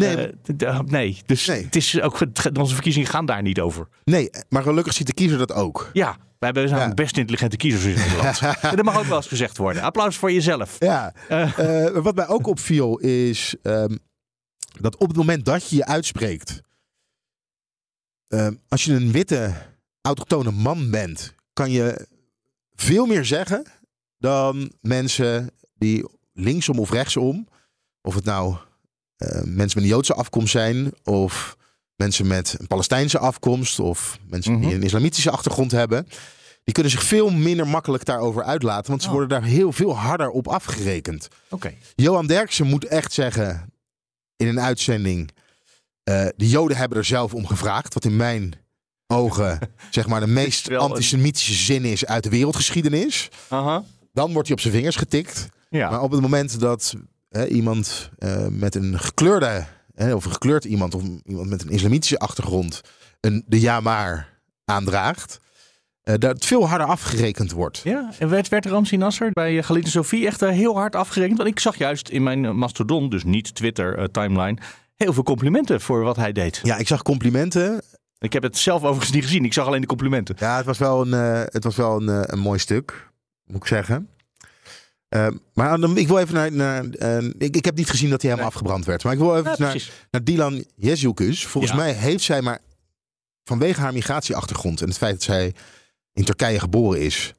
[0.00, 1.22] Nee, Eh, d- nee.
[1.26, 1.64] dus Nee.
[1.64, 2.18] Het is ook,
[2.58, 3.88] onze verkiezingen gaan daar niet over.
[4.04, 5.90] nee, maar gelukkig ziet de kiezer dat ook.
[5.92, 6.94] Ja, wij hebben zijn Ja.
[6.94, 8.40] best intelligente kiezers in Nederland.
[8.76, 9.82] Dat mag ook wel eens gezegd worden.
[9.82, 10.76] Applaus voor jezelf.
[10.78, 11.86] Ja, Eh.
[11.86, 13.96] eh, wat mij ook opviel is ehm,
[14.80, 16.60] dat op het moment dat je je uitspreekt,
[18.28, 19.54] ehm, als je een witte
[20.00, 22.06] autochtone man bent, kan je
[22.74, 23.64] veel meer zeggen
[24.18, 27.48] dan mensen die linksom of rechtsom,
[28.02, 28.56] of het nou
[29.28, 31.56] mensen met een Joodse afkomst zijn, of
[31.96, 34.60] mensen met een Palestijnse afkomst, of mensen Mhm.
[34.62, 36.06] die een islamitische achtergrond hebben.
[36.64, 39.14] Die kunnen zich veel minder makkelijk daarover uitlaten, want ze Oh.
[39.14, 41.28] worden daar heel veel harder op afgerekend.
[41.50, 41.74] Oké.
[41.94, 43.72] Johan Derksen moet echt zeggen
[44.36, 45.30] in een uitzending:
[46.02, 47.94] eh, de Joden hebben er zelf om gevraagd.
[47.94, 48.54] Wat in mijn
[49.06, 49.58] ogen
[49.90, 53.28] zeg maar de meest een- antisemitische zin is uit de wereldgeschiedenis.
[54.12, 55.48] Dan wordt hij op zijn vingers getikt.
[55.70, 55.90] Ja.
[55.90, 56.94] Maar op het moment dat
[57.30, 59.64] hè, iemand eh, met een gekleurde,
[59.94, 62.80] hè, of een gekleurd iemand, of iemand met een islamitische achtergrond,
[63.20, 65.40] een, de ja maar aandraagt,
[66.02, 67.80] eh, dat het veel harder afgerekend wordt.
[67.84, 70.96] ja, en werd, werd Ramsi Nasser bij uh, Galit en Sofie echt eh, heel hard
[70.96, 71.38] afgerekend?
[71.38, 74.58] Want ik zag juist in mijn eh, Mastodon, dus niet Twitter eh, timeline,
[74.96, 76.60] heel veel complimenten voor wat hij deed.
[76.62, 77.82] Ja, ik zag complimenten.
[78.18, 79.44] Ik heb het zelf overigens niet gezien.
[79.44, 80.36] Ik zag alleen de complimenten.
[80.38, 83.10] Ja, het was wel een, eh, het was wel een, eh, een mooi stuk,
[83.44, 84.08] moet ik zeggen.
[85.10, 86.52] Eh, maar dan, ik wil even naar.
[86.52, 89.04] naar eh, ik, ik heb niet gezien dat hij helemaal afgebrand werd.
[89.04, 91.46] Maar ik wil even Ja, naar, naar Dilan Jezielkus.
[91.46, 91.78] Volgens Ja.
[91.78, 92.58] mij heeft zij maar
[93.44, 95.54] vanwege haar migratieachtergrond en het feit dat zij
[96.12, 97.32] in Turkije geboren is,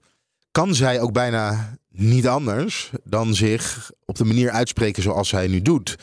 [0.52, 5.62] kan zij ook bijna niet anders dan zich op de manier uitspreken zoals zij nu
[5.62, 5.96] doet.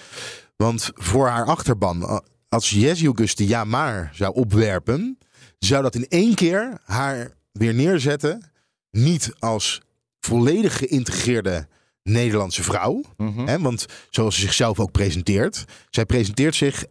[0.56, 5.18] Want voor haar achterban, als Jezielkus de ja maar zou opwerpen,
[5.58, 8.50] zou dat in één keer haar weer neerzetten.
[8.90, 9.80] Niet als
[10.28, 11.66] volledig geïntegreerde
[12.02, 13.00] Nederlandse vrouw.
[13.16, 13.46] Mhm.
[13.46, 15.64] Hè, want zoals ze zichzelf ook presenteert.
[15.90, 16.84] Zij presenteert zich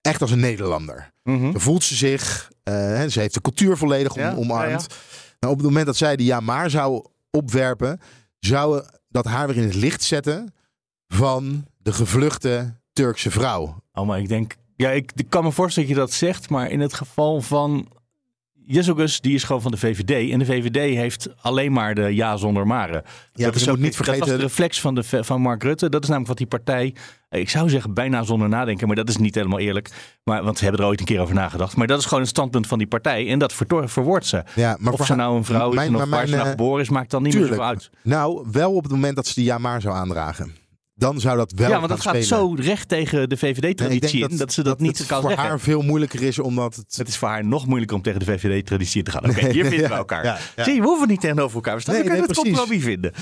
[0.00, 1.12] echt als een Nederlander.
[1.22, 1.58] Mhm.
[1.58, 2.50] Voelt ze zich.
[2.62, 4.86] hè, ze heeft de cultuur volledig om, Ja, omarmd.
[4.90, 4.96] ja,
[5.40, 8.00] Nou, op het moment dat zij de ja maar zou opwerpen.
[8.40, 10.54] Zou dat haar weer in het licht zetten
[11.08, 13.82] van de gevluchte Turkse vrouw.
[13.92, 14.56] Oh, maar ik denk...
[14.76, 17.88] Ja, ik, ik kan me voorstellen dat je dat zegt, maar in het geval van...
[18.70, 20.30] Jezogus, die is gewoon van de VVD.
[20.32, 23.02] En de VVD heeft alleen maar de ja zonder maren.
[23.32, 24.36] Ja, dat is ook niet Dat was vergeten.
[24.36, 25.88] de reflex van, de, van Mark Rutte.
[25.88, 26.94] Dat is namelijk wat die partij...
[27.30, 29.90] Ik zou zeggen bijna zonder nadenken, maar dat is niet helemaal eerlijk.
[30.24, 31.76] Maar, want ze hebben er ooit een keer over nagedacht.
[31.76, 33.28] Maar dat is gewoon het standpunt van die partij.
[33.28, 33.54] En dat
[33.84, 34.42] verwoordt ze.
[34.54, 36.44] Ja, maar of voor ze nou een vrouw is mijn- en of waar ze nou
[36.44, 37.90] eh, geboren is, maakt dan niet meer zoveel uit.
[38.02, 40.54] Nou, wel op het moment dat ze de ja maar zou aandragen.
[40.98, 42.28] Dan zou dat wel ja, want dat gaat spelen.
[42.28, 45.48] zo recht tegen de Nee, VVD-traditie in dat ze dat, niet het kan voor zeggen.
[45.48, 48.24] haar veel moeilijker is omdat het Het is voor haar nog moeilijker om tegen de
[48.24, 49.30] VVD-traditie te gaan.
[49.30, 50.24] Oké, hier vinden we elkaar.
[50.24, 50.64] ja, ja.
[50.64, 51.94] Zie we hoeven niet tegenover elkaar staan.
[51.94, 52.58] Nee, we kunnen nee, het precies.
[52.60, 53.12] compromis vinden.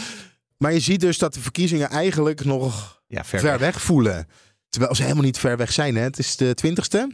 [0.58, 3.58] Maar je ziet dus dat de verkiezingen eigenlijk nog Ja, ver, ver, weg.
[3.60, 4.26] weg voelen.
[4.68, 5.96] Terwijl ze helemaal niet ver weg zijn.
[5.96, 6.02] Hè?
[6.02, 7.08] Het is de twintigste.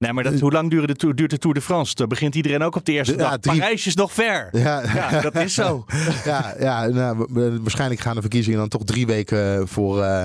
[0.00, 1.94] Nee, maar dat, hoe lang duurt de, Tour, duurt de Tour de France?
[1.94, 3.38] Dan begint iedereen ook op de eerste Ja, dag.
[3.38, 4.48] drie- Parijs is nog ver.
[4.52, 5.84] Ja, Ja, dat is zo.
[6.24, 7.26] ja, ja nou,
[7.60, 10.24] waarschijnlijk gaan de verkiezingen dan toch drie weken voor, eh,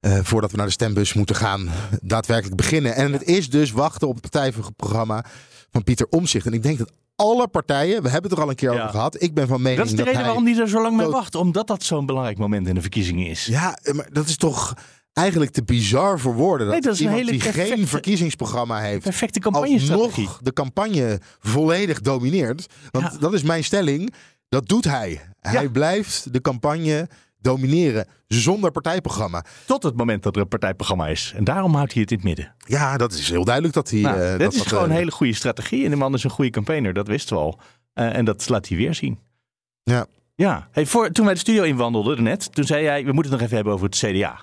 [0.00, 1.68] eh, voordat we naar de stembus moeten gaan
[2.02, 2.94] daadwerkelijk beginnen.
[2.94, 5.24] En het is dus wachten op het partijprogramma
[5.70, 6.46] van Pieter Omzicht.
[6.46, 8.78] En ik denk dat alle partijen, we hebben het er al een keer Ja.
[8.78, 9.22] over gehad.
[9.22, 11.06] Ik ben van mening Dat is de reden hij- waarom die er zo lang mee
[11.06, 11.34] wacht.
[11.34, 13.46] Omdat dat zo'n belangrijk moment in de verkiezingen is.
[13.46, 14.74] Ja, maar dat is toch
[15.12, 16.66] eigenlijk te bizar voor woorden.
[16.66, 20.06] Dat, Nee, dat is een iemand hele die geen perfecte- verkiezingsprogramma heeft, Perfecte campagnestrategie.
[20.26, 22.66] alsnog de campagne volledig domineert.
[22.90, 23.18] Want Ja.
[23.18, 24.12] dat is mijn stelling.
[24.48, 25.20] Dat doet hij.
[25.40, 25.68] Hij Ja.
[25.70, 27.08] blijft de campagne
[27.40, 29.44] domineren zonder partijprogramma.
[29.66, 31.32] Tot het moment dat er een partijprogramma is.
[31.36, 32.54] En daarom houdt hij het in het midden.
[32.66, 34.00] Ja, dat is heel duidelijk dat hij.
[34.00, 35.84] Nou, eh, dit dat is dat, gewoon eh, een hele goede strategie.
[35.84, 37.58] En de man is een goede campaigner, dat wisten we al.
[37.92, 39.18] Eh, en dat laat hij weer zien.
[39.82, 40.06] Ja.
[40.34, 43.32] Ja, hey, voor, toen wij de studio inwandelden net, toen zei jij, we moeten het
[43.32, 44.40] nog even hebben over het CDA.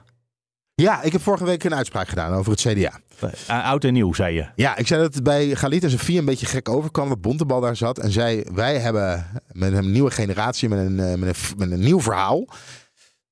[0.82, 3.00] Ja, ik heb vorige week een uitspraak gedaan over het CDA.
[3.48, 4.48] Eh, oud en nieuw, zei je.
[4.56, 7.62] Ja, ik zei dat het bij Galit en Sofie een beetje gek overkwam dat Bontebal
[7.62, 8.00] daar zat.
[8.00, 11.80] En zei, wij hebben met een nieuwe generatie, met een, eh, met een, met een
[11.80, 12.48] nieuw verhaal.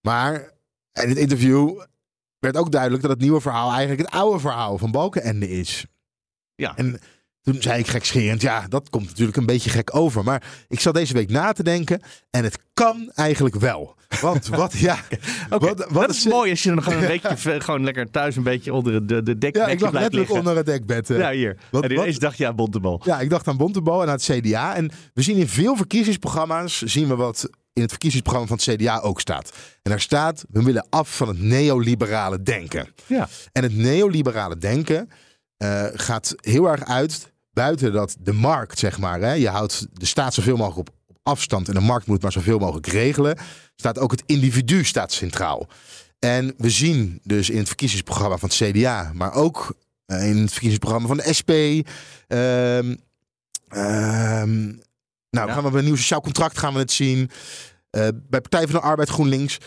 [0.02, 0.34] Maar
[0.94, 1.82] in het interview
[2.40, 5.86] werd ook duidelijk dat het nieuwe verhaal eigenlijk het oude verhaal van Balkenende is.
[6.56, 6.76] Ja.
[6.76, 7.00] En
[7.46, 10.24] toen zei ik gekscherend, ja, dat komt natuurlijk een beetje gek over.
[10.24, 13.96] Maar ik zat deze week na te denken en het kan eigenlijk wel.
[14.22, 14.98] Want wat, ja,
[15.50, 18.36] wat, wat dat is zin- mooi als je dan gewoon een weekje gewoon lekker thuis
[18.36, 20.38] een beetje onder de, de dek, Ja, ik lag letterlijk liggen.
[20.38, 21.10] onder het dekbed.
[21.10, 21.18] eh.
[21.18, 21.58] Ja, hier.
[21.72, 23.02] Wat- en ineens dacht je aan Bontebal.
[23.06, 24.76] Ja, ik dacht aan Bontebal en aan het CDA.
[24.76, 29.00] En we zien in veel verkiezingsprogramma's zien we wat in het verkiezingsprogramma van het CDA
[29.00, 29.52] ook staat.
[29.84, 32.88] En daar staat, we willen af van het neoliberale denken.
[33.08, 33.28] Ja.
[33.52, 35.10] En het neoliberale denken
[35.58, 39.20] eh, gaat heel erg uit buiten dat de markt, zeg maar.
[39.22, 42.32] Hè, je houdt de staat zoveel mogelijk op, op afstand en de markt moet maar
[42.32, 43.38] zoveel mogelijk regelen.
[43.76, 45.68] Staat ook het individu staat centraal.
[46.20, 50.52] En we zien dus in het verkiezingsprogramma van het CDA, maar ook eh, in het
[50.52, 51.50] verkiezingsprogramma van de SP.
[52.28, 52.96] ehm,
[53.68, 54.64] ehm,
[55.30, 55.54] nou, Ja.
[55.54, 57.30] gaan we bij een nieuw sociaal contract gaan we het zien.
[57.90, 59.58] Eh, bij Partij van de Arbeid GroenLinks.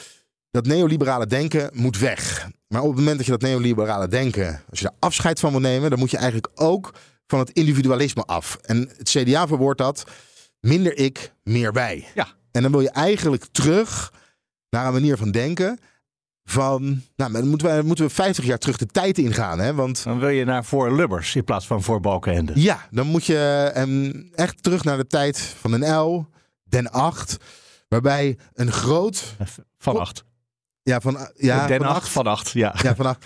[0.51, 2.49] Dat neoliberale denken moet weg.
[2.69, 5.61] Maar op het moment dat je dat neoliberale denken, als je daar afscheid van wil
[5.61, 6.95] nemen, dan moet je eigenlijk ook
[7.29, 8.59] van het individualisme af.
[8.63, 10.05] En het CDA verwoordt dat
[10.61, 12.07] minder ik, meer wij.
[12.15, 12.27] Ja.
[12.51, 14.13] En dan wil je eigenlijk terug
[14.71, 15.79] naar een manier van denken
[16.45, 19.59] van, nou, dan moeten we, moeten we 50 jaar terug de tijd ingaan.
[19.59, 19.75] Hè?
[19.75, 22.53] Want Dan wil je naar voor Lubbers in plaats van voor Balkenende.
[22.55, 26.27] ja, dan moet je ehm, echt terug naar de tijd van Den L,
[26.65, 27.37] Den 8,
[27.89, 29.35] waarbij een groot,
[29.79, 30.25] Van acht.
[30.83, 32.75] ja, van, ja, Den van acht, acht- van acht, ja.
[32.83, 33.17] Ja, vanaf.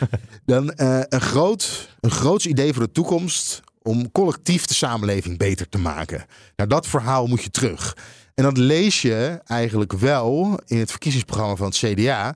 [0.45, 5.69] Dan eh, een, groot, een groots idee voor de toekomst om collectief de samenleving beter
[5.69, 6.25] te maken.
[6.57, 7.97] Naar dat verhaal moet je terug.
[8.35, 12.35] En dat lees je eigenlijk wel in het verkiezingsprogramma van het CDA.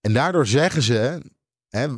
[0.00, 1.20] En daardoor zeggen ze,
[1.68, 1.88] hè,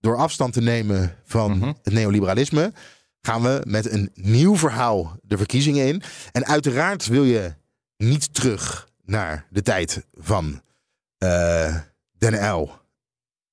[0.00, 1.72] door afstand te nemen van Mhm.
[1.82, 2.72] het neoliberalisme,
[3.20, 6.02] gaan we met een nieuw verhaal de verkiezingen in.
[6.32, 7.54] En uiteraard wil je
[7.96, 10.62] niet terug naar de tijd van
[11.18, 11.76] eh
[12.18, 12.70] Den L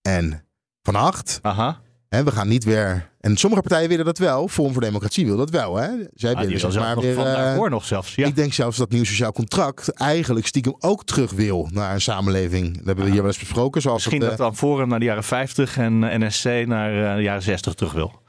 [0.01, 0.45] en
[0.81, 1.39] Van Acht.
[1.41, 1.81] Aha.
[2.15, 3.09] Hè, we gaan niet weer.
[3.19, 4.47] En sommige partijen willen dat wel.
[4.47, 5.75] Forum voor Democratie wil dat wel.
[5.75, 5.89] Hè?
[6.13, 7.13] Zij Ah, willen zeg maar nog weer.
[7.15, 8.15] van eh, daarvoor nog zelfs.
[8.15, 8.27] Ja.
[8.27, 12.77] Ik denk zelfs dat nieuw sociaal contract eigenlijk stiekem ook terug wil naar een samenleving.
[12.77, 13.81] Dat hebben we hier wel eens besproken.
[13.81, 17.15] Zoals Misschien het, dat dan Forum naar de jaren 50 en eh, NSC naar eh,
[17.15, 18.21] de jaren 60 terug wil.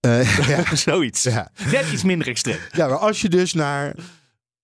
[0.00, 1.22] eh, eh, ja, Zoiets.
[1.22, 1.50] ja.
[1.70, 2.58] Net iets minder extreem.
[2.72, 3.94] ja, maar als je dus naar.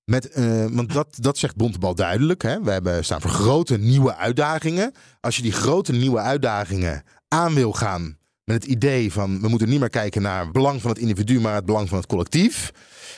[0.05, 2.43] Met, eh, want dat, dat zegt Bontebal duidelijk.
[2.43, 2.61] Hè?
[2.63, 4.93] We hebben staan voor grote nieuwe uitdagingen.
[5.21, 8.17] Als je die grote nieuwe uitdagingen aan wil gaan.
[8.47, 11.41] Met het idee van we moeten niet meer kijken naar het belang van het individu,
[11.41, 12.73] maar het belang van het collectief.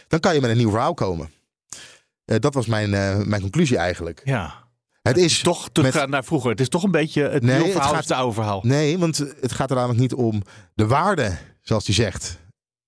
[0.09, 1.31] Dan kan je met een nieuw verhaal komen.
[2.25, 4.21] Eh, dat was mijn, eh, mijn conclusie eigenlijk.
[4.25, 4.67] Ja.
[5.03, 6.51] Het is Toch terug met- naar vroeger.
[6.51, 8.61] Het is toch een beetje het Nee, nieuwe het verhaal gaat- is het oude verhaal.
[8.65, 10.43] Nee, want het gaat er namelijk niet om
[10.75, 12.39] de waarde, zoals hij zegt,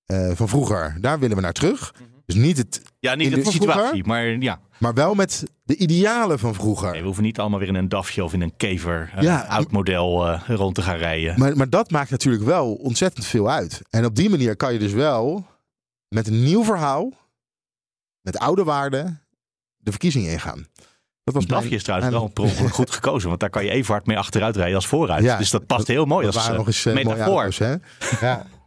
[0.04, 0.96] eh, van vroeger.
[1.00, 1.94] Daar willen we naar terug.
[2.34, 4.06] Dus niet het, Ja, niet in de, de situatie, vroeger?
[4.06, 4.60] maar ja.
[4.78, 6.90] maar wel met de idealen van vroeger.
[6.90, 9.40] Nee, we hoeven niet allemaal weer in een DAFje of in een kever, eh, Ja.
[9.40, 11.38] oud model eh, rond te gaan rijden.
[11.38, 13.80] Maar, maar dat maakt natuurlijk wel ontzettend veel uit.
[13.90, 15.46] En op die manier kan je dus wel
[16.08, 17.12] met een nieuw verhaal,
[18.20, 19.20] met oude waarden,
[19.76, 20.66] de verkiezingen ingaan.
[21.24, 23.64] Dat was DAFje mijn- is trouwens mijn- wel per ongeluk goed gekozen, want daar kan
[23.64, 25.24] je even hard mee achteruit rijden als vooruit.
[25.24, 27.40] Ja, dus dat past heel mooi Dat als waren eh, nog eens mooie metafoor.
[27.40, 27.74] auto's, hè?
[28.20, 28.46] Ja.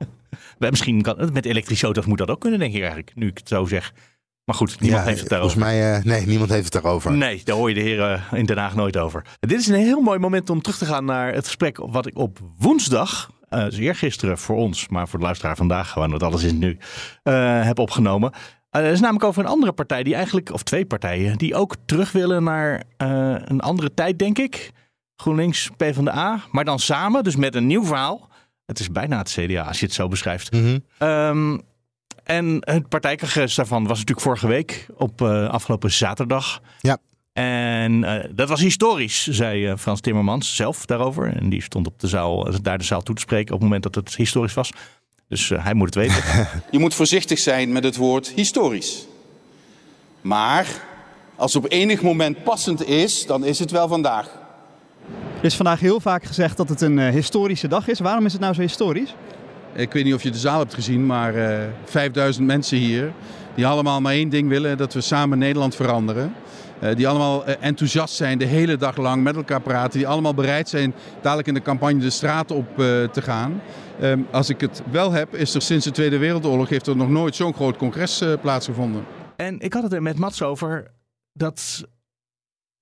[0.58, 3.48] Misschien kan, met elektrische auto's moet dat ook kunnen, denk ik eigenlijk, nu ik het
[3.48, 3.94] zo zeg.
[4.46, 5.60] Maar goed, niemand Ja, heeft het daarover.
[5.60, 7.12] Volgens mij, eh, nee, niemand heeft het daarover.
[7.12, 9.26] Nee, daar hoor je de heren in Den Haag nooit over.
[9.40, 12.18] Dit is een heel mooi moment om terug te gaan naar het gesprek wat ik
[12.18, 16.44] op woensdag, uh, dus eergisteren voor ons, maar voor de luisteraar vandaag gewoon, want alles
[16.44, 16.78] is nu,
[17.24, 18.32] uh, heb opgenomen.
[18.70, 22.12] Dat is namelijk over een andere partij die eigenlijk, of twee partijen, die ook terug
[22.12, 24.72] willen naar een andere tijd, denk ik.
[25.16, 28.30] GroenLinks, PvdA, maar dan samen, dus met een nieuw verhaal.
[28.66, 30.52] Het is bijna het CDA, als je het zo beschrijft.
[30.52, 31.08] Mm -hmm.
[31.08, 31.62] um,
[32.24, 36.62] en het partijcongres daarvan was natuurlijk vorige week op uh, afgelopen zaterdag.
[36.80, 36.98] Ja.
[37.34, 41.36] En uh, dat was historisch, zei uh, Frans Timmermans zelf daarover.
[41.36, 43.84] En die stond op de zaal, daar de zaal toe te spreken op het moment
[43.84, 44.72] dat het historisch was.
[45.28, 46.48] Dus hij moet het weten.
[46.72, 49.06] Je moet voorzichtig zijn met het woord historisch.
[50.22, 50.68] Maar
[51.36, 54.43] als het op enig moment passend is, dan is het wel vandaag.
[55.38, 58.00] Er is vandaag heel vaak gezegd dat het een historische dag is.
[58.00, 59.16] Waarom is het nou zo historisch?
[59.74, 63.14] Ik weet niet of je de zaal hebt gezien, maar uh, 5000 mensen hier.
[63.56, 66.34] Die allemaal maar één ding willen: dat we samen Nederland veranderen.
[66.84, 70.00] Uh, die allemaal uh, enthousiast zijn, de hele dag lang met elkaar praten.
[70.00, 73.62] Die allemaal bereid zijn dadelijk in de campagne de straat op uh, te gaan.
[74.02, 77.10] Um, als ik het wel heb, is er sinds de Tweede Wereldoorlog heeft er nog
[77.10, 79.06] nooit zo'n groot congres uh, plaatsgevonden.
[79.36, 80.92] En ik had het er met Mats over
[81.34, 81.84] dat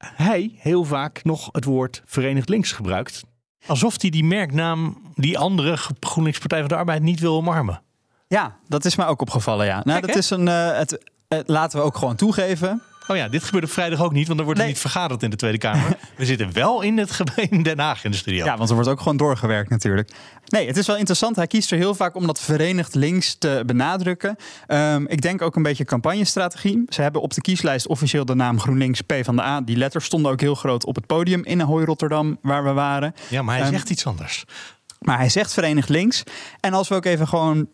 [0.05, 3.23] hij heel vaak nog het woord Verenigd Links gebruikt.
[3.67, 7.81] Alsof hij die merknaam, die andere GroenLinks Partij van de Arbeid, niet wil omarmen.
[8.27, 9.81] Ja, dat is mij ook opgevallen, ja.
[9.83, 12.81] Nou, Kijk, dat is een, uh, het, uh, laten we ook gewoon toegeven.
[13.07, 14.67] Oh ja, dit gebeurt op vrijdag ook niet, want dan wordt Nee.
[14.69, 15.97] er niet vergaderd in de Tweede Kamer.
[16.17, 18.45] We zitten wel in het in Den Haag in de studio.
[18.45, 20.11] Ja, want er wordt ook gewoon doorgewerkt natuurlijk.
[20.47, 21.35] Nee, het is wel interessant.
[21.35, 24.35] Hij kiest er heel vaak om dat verenigd links te benadrukken.
[24.67, 26.83] Um, ik denk ook een beetje campagnestrategie.
[26.87, 29.61] Ze hebben op de kieslijst officieel de naam GroenLinks PvdA.
[29.61, 33.13] Die letters stonden ook heel groot op het podium in Ahoy Rotterdam, waar we waren.
[33.29, 34.45] Ja, maar hij Um, zegt iets anders.
[34.99, 36.23] Maar hij zegt verenigd links.
[36.59, 37.67] En als we ook even gewoon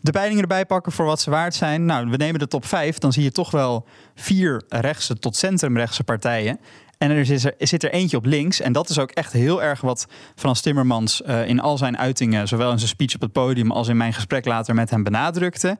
[0.00, 1.84] de peilingen erbij pakken voor wat ze waard zijn.
[1.84, 2.98] Nou, we nemen de top 5.
[2.98, 6.60] Dan zie je toch wel vier rechtse tot centrumrechtse partijen.
[6.98, 8.60] En er zit, er zit er eentje op links.
[8.60, 12.48] En dat is ook echt heel erg wat Frans Timmermans uh, in al zijn uitingen,
[12.48, 15.78] zowel in zijn speech op het podium als in mijn gesprek later met hem benadrukte.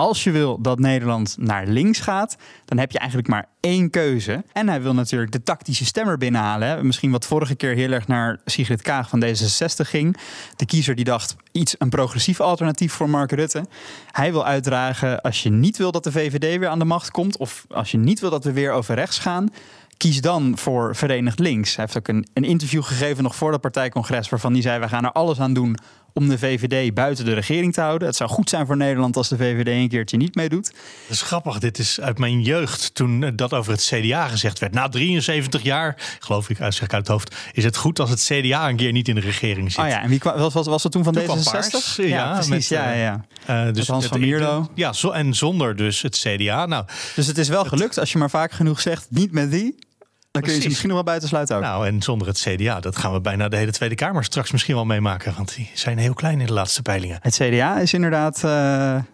[0.00, 4.44] Als je wil dat Nederland naar links gaat, dan heb je eigenlijk maar één keuze.
[4.52, 6.68] En hij wil natuurlijk de tactische stemmer binnenhalen.
[6.68, 6.84] Hè.
[6.84, 10.16] Misschien wat vorige keer heel erg naar Sigrid Kaag van D66 ging.
[10.56, 13.66] De kiezer die dacht iets een progressief alternatief voor Mark Rutte.
[14.10, 17.36] Hij wil uitdragen als je niet wil dat de VVD weer aan de macht komt,
[17.36, 19.48] of als je niet wil dat we weer over rechts gaan,
[19.96, 21.76] kies dan voor Verenigd Links.
[21.76, 24.28] Hij heeft ook een, een interview gegeven nog voor dat partijcongres...
[24.28, 25.76] waarvan hij zei, we gaan er alles aan doen
[26.12, 28.08] om de VVD buiten de regering te houden.
[28.08, 30.64] Het zou goed zijn voor Nederland als de VVD een keertje niet meedoet.
[30.64, 34.72] Dat is grappig, dit is uit mijn jeugd toen dat over het CDA gezegd werd.
[34.72, 37.34] Na 73 jaar, geloof ik, zeg ik uit het hoofd...
[37.52, 39.84] is het goed als het CDA een keer niet in de regering zit.
[39.84, 41.42] Oh ja, en wie kwam, was, was, was het toen van Toen kwam D66?
[41.42, 42.50] Paars, ja, ja, precies.
[42.50, 43.24] met, ja, ja.
[43.50, 44.70] Uh, dus Hans van Mierlo.
[44.74, 46.66] Ja, zo, en zonder dus het CDA.
[46.66, 49.88] Nou, Dus het is wel gelukt als je maar vaak genoeg zegt, niet met die...
[50.32, 51.62] Dan kun je ze misschien nog wel buitensluiten ook.
[51.62, 54.74] nou, en zonder het CDA, dat gaan we bijna de hele Tweede Kamer straks misschien
[54.74, 55.34] wel meemaken.
[55.36, 57.18] Want die zijn heel klein in de laatste peilingen.
[57.22, 58.36] Het CDA is inderdaad...
[58.44, 58.50] eh,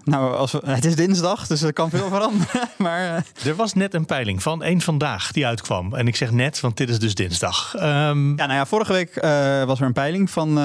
[0.05, 2.69] nou, als we, het is dinsdag, dus er kan veel veranderen.
[2.79, 5.95] maar eh, Er was net een peiling van één vandaag die uitkwam.
[5.95, 7.75] En ik zeg net, want dit is dus dinsdag.
[7.75, 10.59] Ehm, Ja, nou ja, vorige week eh, was er een peiling van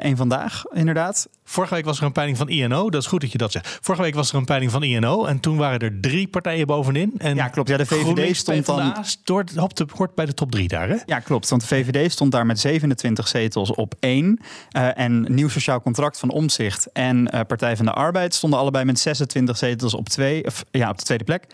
[0.00, 1.28] één vandaag, inderdaad.
[1.50, 2.90] Vorige week was er een peiling van INO.
[2.90, 3.78] Dat is goed dat je dat zegt.
[3.80, 5.24] Vorige week was er een peiling van INO.
[5.24, 7.12] En toen waren er drie partijen bovenin.
[7.18, 7.68] En Ja, klopt.
[7.68, 10.96] Ja, de VVD GroenLinks, stond dan- hoort, hoort, hoort bij de top drie daar, hè?
[11.06, 11.48] Ja, klopt.
[11.48, 14.40] Want de VVD stond daar met 27 zetels op één.
[14.70, 18.84] Eh, en Nieuw Sociaal Contract van Omzicht en eh, Partij van de Arbeid stonden allebei
[18.84, 21.46] met 26 zetels op, twee, of, ja, op de tweede plek.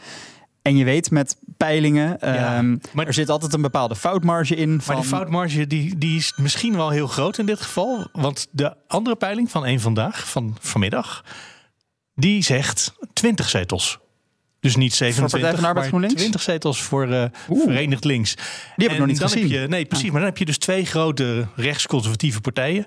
[0.65, 4.81] En je weet met peilingen, Ja, ehm, maar- er zit altijd een bepaalde foutmarge in.
[4.81, 8.09] Van, Maar die foutmarge die, die is misschien wel heel groot in dit geval.
[8.13, 11.25] Want de andere peiling van één vandaag, van vanmiddag,
[12.15, 13.99] die zegt 20 zetels.
[14.61, 16.21] Dus niet 27, Partij van de Arbeid maar GroenLinks?
[16.21, 17.25] 20 zetels voor eh.
[17.49, 18.35] Verenigd Links.
[18.35, 18.45] Die
[18.87, 19.51] heb ik nog niet dan gezien.
[19.51, 20.11] Heb je, nee, precies.
[20.11, 22.87] Maar dan heb je dus twee grote rechtsconservatieve partijen.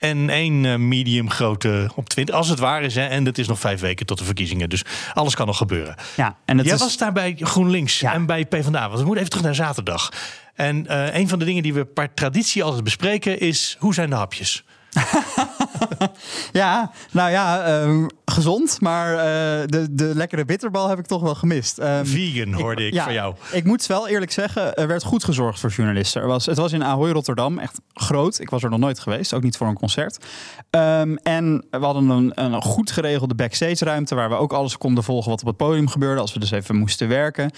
[0.00, 2.34] En één eh, medium grote op 20.
[2.34, 2.94] Als het waar is.
[2.94, 4.68] Hè, en het is nog vijf weken tot de verkiezingen.
[4.68, 4.82] Dus
[5.14, 5.94] alles kan nog gebeuren.
[6.16, 8.12] Ja, en het Jij is, was daar bij GroenLinks Ja.
[8.12, 8.80] en bij PvdA.
[8.88, 10.08] Want we moeten even terug naar zaterdag.
[10.54, 13.76] En eh, een van de dingen die we per traditie altijd bespreken is...
[13.78, 14.64] hoe zijn de hapjes?
[16.52, 21.34] Ja, nou ja, ehm, gezond, maar eh, de, de lekkere bitterbal heb ik toch wel
[21.34, 21.78] gemist.
[21.78, 23.34] Ehm, Vegan hoorde ik ja, van jou.
[23.52, 26.22] Ik moet wel eerlijk zeggen, er werd goed gezorgd voor journalisten.
[26.22, 28.40] Er was, het was in Ahoy Rotterdam, echt groot.
[28.40, 30.24] Ik was er nog nooit geweest, ook niet voor een concert.
[30.70, 34.14] Ehm, en we hadden een, een goed geregelde backstage ruimte...
[34.14, 36.20] waar we ook alles konden volgen wat op het podium gebeurde...
[36.20, 37.50] als we dus even moesten werken.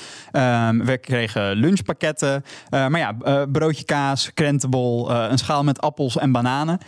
[0.85, 2.45] We kregen lunchpakketten.
[2.69, 6.79] Eh, maar ja, eh, broodje kaas, krentenbol, een schaal met appels en bananen.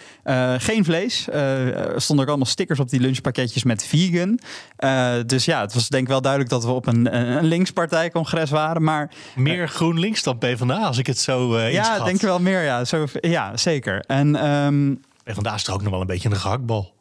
[0.59, 1.24] Geen vlees.
[1.29, 4.39] Eh, er stonden ook allemaal stickers op die lunchpakketjes met vegan.
[4.77, 8.51] Eh, dus ja, het was denk ik wel duidelijk dat we op een, een linkspartijcongres
[8.51, 8.83] waren.
[8.83, 11.99] Maar Meer GroenLinks dan PvdA, als ik het zo eh ja, inschat.
[11.99, 12.63] ik denk wel meer.
[12.63, 14.01] Ja, zo, ja zeker.
[14.07, 16.94] En ehm, PvdA is er ook nog wel een beetje een gehaktbal.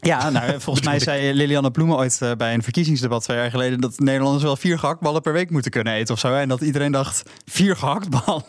[0.00, 3.80] Ja, nou, volgens mij zei Lilianne Ploemen ooit eh, bij een verkiezingsdebat twee jaar geleden
[3.80, 6.34] dat Nederlanders wel vier gehaktballen per week moeten kunnen eten of zo.
[6.34, 8.42] En dat iedereen dacht, vier gehaktballen?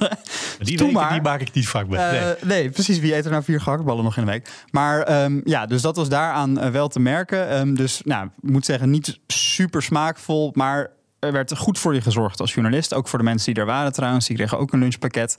[0.60, 1.12] Die, weken, maar.
[1.12, 2.20] die maak ik niet vaak bij.
[2.20, 2.36] Eh, nee.
[2.62, 2.70] nee.
[2.70, 3.00] precies.
[3.00, 4.50] Wie eet er nou vier gehaktballen nog in een week?
[4.72, 7.50] Maar ehm, ja, dus dat was daaraan eh, wel te merken.
[7.50, 12.02] Ehm, dus nou, ik moet zeggen, niet super smaakvol, maar er werd goed voor je
[12.02, 12.94] gezorgd als journalist.
[12.94, 14.28] Ook voor de mensen die er waren trouwens.
[14.28, 15.36] Die kregen ook een lunchpakket.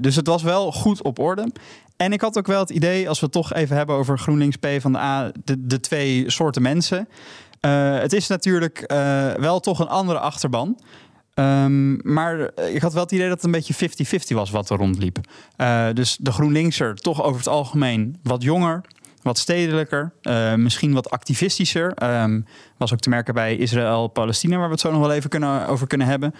[0.00, 1.52] Dus het was wel goed op orde.
[2.00, 4.56] En ik had ook wel het idee, als we het toch even hebben over GroenLinks
[4.56, 7.08] P van de A, de, twee soorten mensen.
[7.60, 10.80] Eh, het is natuurlijk eh, wel toch een andere achterban.
[11.34, 14.76] Ehm, maar ik had wel het idee dat het een beetje 50-50 was wat er
[14.76, 15.18] rondliep.
[15.56, 18.80] Eh, dus de GroenLinkser toch over het algemeen wat jonger,
[19.22, 20.12] wat stedelijker,
[20.56, 21.92] misschien wat activistischer.
[21.94, 22.40] Ehm,
[22.80, 25.86] was ook te merken bij Israël-Palestina, waar we het zo nog wel even kunnen, over
[25.86, 26.34] kunnen hebben.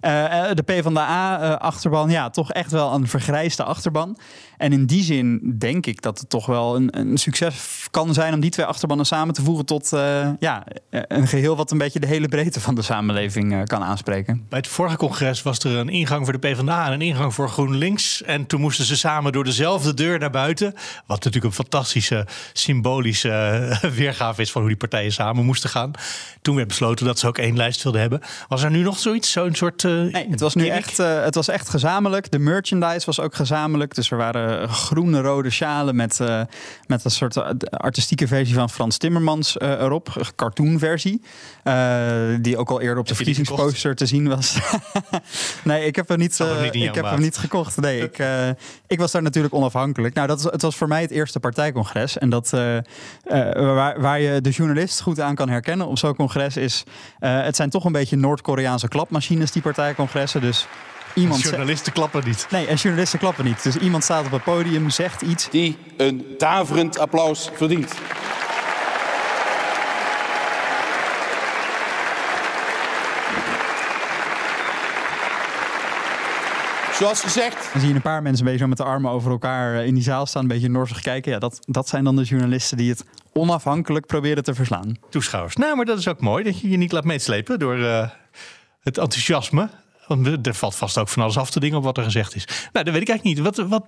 [0.00, 4.18] Eh, eh, de PvdA-achterban, ja, toch echt wel een vergrijsde achterban.
[4.56, 8.34] En in die zin denk ik dat het toch wel een, een succes kan zijn
[8.34, 12.00] om die twee achterbannen samen te voegen tot eh, ja, een geheel wat een beetje
[12.00, 14.46] de hele breedte van de samenleving eh, kan aanspreken.
[14.48, 17.48] Bij het vorige congres was er een ingang voor de PvdA en een ingang voor
[17.48, 18.22] GroenLinks.
[18.22, 20.72] En toen moesten ze samen door dezelfde deur naar buiten.
[21.06, 25.85] Wat natuurlijk een fantastische symbolische eh, weergave is van hoe die partijen samen moesten gaan.
[26.42, 28.20] Toen werd besloten dat ze ook één lijst wilden hebben.
[28.48, 29.30] Was er nu nog zoiets?
[29.32, 29.84] Zo'n soort.
[29.84, 32.30] eh, Nee, het was nu echt, eh, het was echt gezamenlijk.
[32.30, 33.94] De merchandise was ook gezamenlijk.
[33.94, 36.40] Dus er waren groene rode sjalen met, eh,
[36.86, 37.36] met een soort
[37.70, 40.10] artistieke versie van Frans Timmermans erop.
[40.14, 41.22] Een cartoonversie.
[42.40, 44.58] die ook al eerder op de verkiezingsposter te zien was.
[45.64, 46.38] nee, ik heb hem niet,
[46.70, 47.76] ik heb hem niet gekocht.
[47.80, 48.18] Nee, ik,
[48.86, 50.14] ik was daar natuurlijk onafhankelijk.
[50.14, 52.18] Nou, dat, het was voor mij het eerste partijcongres.
[52.18, 52.50] En dat,
[53.54, 56.84] waar, waar je de journalist goed aan kan herkennen op zo'n congres is...
[57.18, 60.40] eh, het zijn toch een beetje Noord-Koreaanse klapmachines, die partijcongressen.
[60.40, 60.66] Dus
[61.14, 61.42] iemand...
[61.42, 62.46] Journalisten klappen niet.
[62.50, 63.62] Nee, en journalisten klappen niet.
[63.62, 65.50] Dus iemand staat op het podium, zegt iets.
[65.50, 67.94] Die een daverend applaus verdient.
[76.98, 79.30] Zoals gezegd, Dan zie je een paar mensen een beetje zo met de armen over
[79.30, 81.32] elkaar eh, in die zaal staan, een beetje norsig kijken.
[81.32, 83.04] Ja, dat, dat zijn dan de journalisten die het
[83.36, 84.96] onafhankelijk proberen te verslaan.
[85.10, 85.56] Toeschouwers.
[85.56, 88.08] Nou, maar dat is ook mooi dat je je niet laat meeslepen door eh,
[88.80, 89.68] het enthousiasme.
[90.06, 92.44] Want er valt vast ook van alles af te dingen op wat er gezegd is.
[92.72, 93.38] Nou, dat weet ik eigenlijk niet.
[93.38, 93.86] Wat, wat,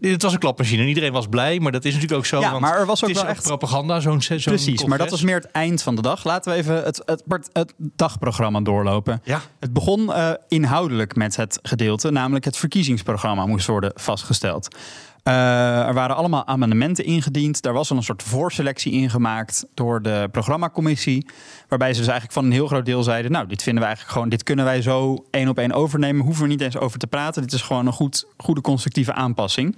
[0.00, 1.60] het was een klapmachine en iedereen was blij.
[1.60, 2.40] Maar dat is natuurlijk ook zo.
[2.40, 4.98] Ja, want maar er was ook het is wel echt- propaganda, zo'n zo'n Precies, maar
[4.98, 6.24] dat was meer het eind van de dag.
[6.24, 7.22] Laten we even het, het,
[7.52, 9.20] het dagprogramma doorlopen.
[9.24, 9.40] Ja.
[9.60, 14.76] Het begon eh, inhoudelijk met het gedeelte, namelijk het verkiezingsprogramma moest worden vastgesteld.
[15.22, 17.62] Eh, er waren allemaal amendementen ingediend.
[17.62, 21.26] Daar was al een soort voorselectie ingemaakt door de programmacommissie.
[21.68, 24.16] Waarbij ze dus eigenlijk van een heel groot deel zeiden: Nou, dit vinden we eigenlijk
[24.16, 26.24] gewoon, dit kunnen wij zo één op één overnemen.
[26.24, 27.42] Hoeven we niet eens over te praten.
[27.42, 29.76] Dit is gewoon een goed, goede constructieve aanpassing.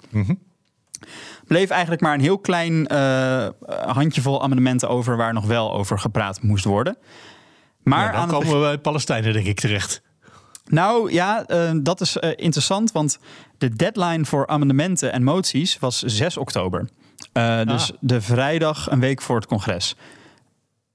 [1.46, 3.48] Bleef eigenlijk maar een heel klein eh,
[3.86, 6.96] handjevol amendementen over waar nog wel over gepraat moest worden.
[7.82, 10.02] Maar Ja, dan aan komen we bij Palestijnen, denk ik, terecht.
[10.64, 13.18] Nou ja, eh, dat is eh, interessant, want
[13.58, 16.88] de deadline voor amendementen en moties was 6 oktober.
[17.32, 19.96] Uh, dus de vrijdag een week voor het congres.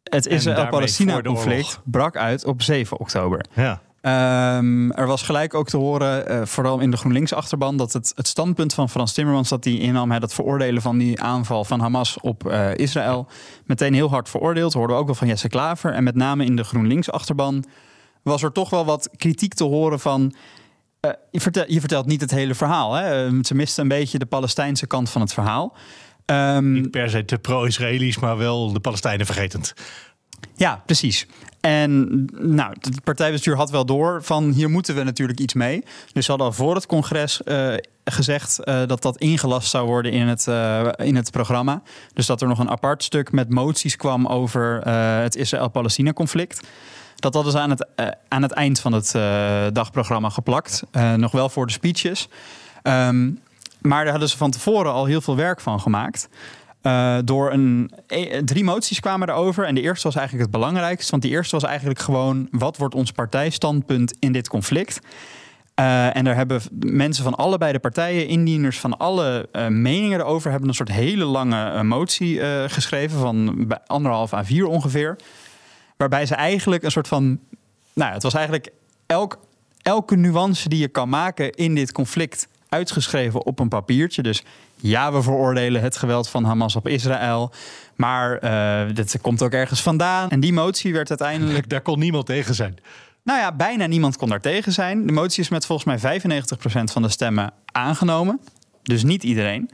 [0.04, 3.46] Het Israël-Palestina-conflict brak uit op 7 oktober.
[3.54, 3.82] Ja.
[4.02, 8.28] Um, er was gelijk ook te horen, uh, vooral in de GroenLinks-achterban, dat het, het
[8.28, 12.48] standpunt van Frans Timmermans dat hij innam, het veroordelen van die aanval van Hamas op
[12.48, 13.28] uh, Israël,
[13.66, 14.74] meteen heel hard veroordeeld.
[14.74, 15.94] Hoorden we ook wel van Jesse Klaver.
[15.94, 17.64] En met name in de GroenLinks-achterban
[18.22, 20.34] was er toch wel wat kritiek te horen van.
[21.06, 22.94] Uh, je, vertelt, je, vertelt, niet het hele verhaal.
[22.94, 23.28] Hè?
[23.28, 25.76] Uh, ze misten een beetje de Palestijnse kant van het verhaal.
[26.26, 29.74] Um, niet per se te pro-Israëlisch, maar wel de Palestijnen vergetend.
[30.56, 31.28] Ja, precies.
[31.60, 35.84] En nou, het partijbestuur had wel door van hier moeten we natuurlijk iets mee.
[36.14, 40.12] Dus ze hadden al voor het congres uh, gezegd uh, dat dat ingelast zou worden
[40.12, 41.82] in het, uh, in het programma.
[42.14, 44.88] Dus dat er nog een apart stuk met moties kwam over
[45.22, 46.68] het Israël-Palestina-conflict.
[47.20, 47.88] Dat hadden ze aan het,
[48.28, 49.12] aan het eind van het
[49.74, 50.84] dagprogramma geplakt.
[51.16, 52.28] nog wel voor de speeches.
[52.84, 53.40] Um,
[53.82, 56.30] maar daar hadden ze van tevoren al heel veel werk van gemaakt.
[57.26, 57.92] Door een,
[58.46, 59.66] drie moties kwamen erover.
[59.66, 61.12] En de eerste was eigenlijk het belangrijkste.
[61.12, 65.00] Want die eerste was eigenlijk gewoon: wat wordt ons partijstandpunt in dit conflict?
[65.76, 70.76] En daar hebben mensen van allebei de partijen, indieners van alle meningen erover, hebben een
[70.76, 75.16] soort hele lange motie geschreven van anderhalf à vier ongeveer.
[76.00, 77.40] Waarbij ze eigenlijk een soort van.
[77.94, 78.70] Nou, het was eigenlijk
[79.06, 79.40] elk,
[79.82, 84.22] elke nuance die je kan maken in dit conflict uitgeschreven op een papiertje.
[84.22, 84.44] Dus
[84.76, 87.52] ja, we veroordelen het geweld van Hamas op Israël.
[87.96, 90.30] Maar uh, dit komt ook ergens vandaan.
[90.30, 91.70] En die motie werd uiteindelijk.
[91.70, 92.78] Daar kon niemand tegen zijn.
[93.24, 95.06] Nou ja, bijna niemand kon daar tegen zijn.
[95.06, 96.22] De motie is met volgens mij 95%
[96.84, 98.40] van de stemmen aangenomen.
[98.84, 99.70] Dus niet iedereen.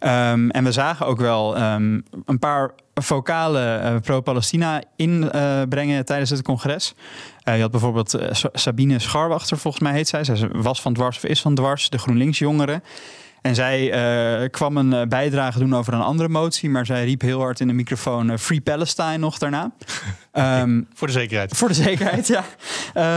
[0.00, 6.30] Um, en we zagen ook wel um, een paar vocale uh, pro-Palestina inbrengen uh, tijdens
[6.30, 6.94] het congres.
[7.44, 8.18] Uh, je had bijvoorbeeld
[8.52, 10.24] Sabine Scharwachter, volgens mij heet zij.
[10.24, 12.82] Zij was van Dwars of is van Dwars, de GroenLinks jongeren.
[13.42, 13.80] En zij
[14.42, 17.66] uh, kwam een bijdrage doen over een andere motie, maar zij riep heel hard in
[17.66, 19.72] de microfoon uh, Free Palestine nog daarna.
[20.62, 21.56] Um, voor de zekerheid.
[21.56, 22.44] Voor de zekerheid, ja.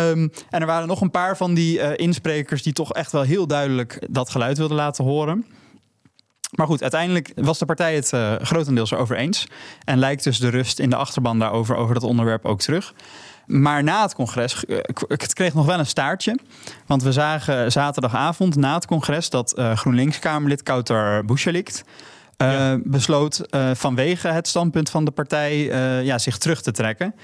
[0.09, 3.47] Um, en er waren nog een paar van die insprekers die toch echt wel heel
[3.47, 5.45] duidelijk dat geluid wilden laten horen.
[6.51, 9.47] Maar goed, uiteindelijk was de partij het grotendeels erover eens.
[9.83, 12.93] En lijkt dus de rust in de achterban daarover over dat onderwerp ook terug.
[13.45, 14.63] Maar na het congres,
[15.07, 16.37] het kreeg nog wel een staartje.
[16.85, 21.83] Want we zagen zaterdagavond na het congres dat uh, GroenLinks-Kamerlid Kouter Bouchelikt...
[22.37, 22.79] Uh, ja.
[22.83, 25.57] besloot uh, vanwege het standpunt van de partij
[26.03, 27.15] ja, zich terug te trekken.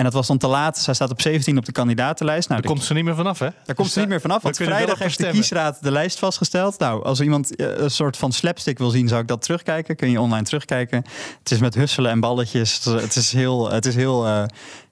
[0.00, 0.78] En dat was dan te laat.
[0.78, 2.48] Zij staat op 17 op de kandidatenlijst.
[2.48, 3.46] Nou, daar komt ze niet meer vanaf, hè?
[3.46, 4.42] Daar dus komt ze niet meer vanaf.
[4.42, 6.78] Want vrijdag heeft de kiesraad de lijst vastgesteld.
[6.78, 9.96] Nou, als iemand een soort van slapstick wil zien, zou ik dat terugkijken.
[9.96, 11.04] Kun je online terugkijken.
[11.38, 12.84] Het is met husselen en balletjes.
[12.84, 14.42] Het is heel, het is heel uh,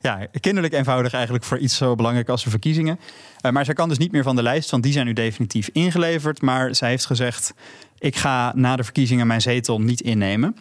[0.00, 2.98] ja, kinderlijk eenvoudig eigenlijk voor iets zo belangrijk als de verkiezingen.
[3.42, 5.68] Uh, maar zij kan dus niet meer van de lijst, want die zijn nu definitief
[5.72, 6.42] ingeleverd.
[6.42, 7.54] Maar zij heeft gezegd:
[7.98, 10.56] ik ga na de verkiezingen mijn zetel niet innemen.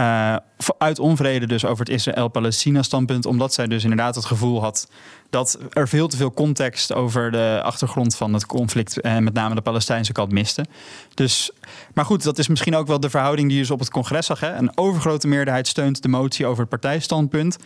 [0.00, 0.36] Uh,
[0.78, 4.88] uit onvrede dus over het Israël-Palestina-standpunt, omdat zij dus inderdaad het gevoel had
[5.30, 9.54] dat er veel te veel context over de achtergrond van het conflict en met name
[9.54, 10.64] de Palestijnse kant miste.
[11.14, 11.50] Dus,
[11.94, 14.26] maar goed, dat is misschien ook wel de verhouding die je dus op het congres
[14.26, 14.40] zag.
[14.40, 14.54] Hè?
[14.54, 17.56] Een overgrote meerderheid steunt de motie over het partijstandpunt.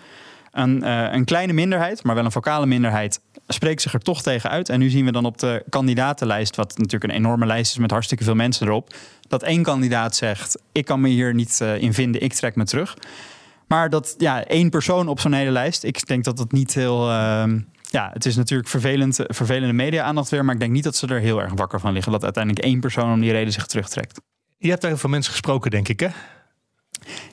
[0.51, 4.51] Een, uh, een kleine minderheid, maar wel een vocale minderheid, spreekt zich er toch tegen
[4.51, 4.69] uit.
[4.69, 7.91] En nu zien we dan op de kandidatenlijst, wat natuurlijk een enorme lijst is met
[7.91, 8.95] hartstikke veel mensen erop,
[9.31, 12.65] dat één kandidaat zegt: Ik kan me hier niet uh, in vinden, ik trek me
[12.65, 12.97] terug.
[13.67, 17.09] Maar dat ja, één persoon op zo'n hele lijst, ik denk dat dat niet heel.
[17.09, 17.45] Uh,
[17.91, 21.21] ja, het is natuurlijk vervelend, vervelende media-aandacht weer, maar ik denk niet dat ze er
[21.21, 24.21] heel erg wakker van liggen dat uiteindelijk één persoon om die reden zich terugtrekt.
[24.59, 26.09] Je hebt heel veel mensen gesproken, denk ik, hè?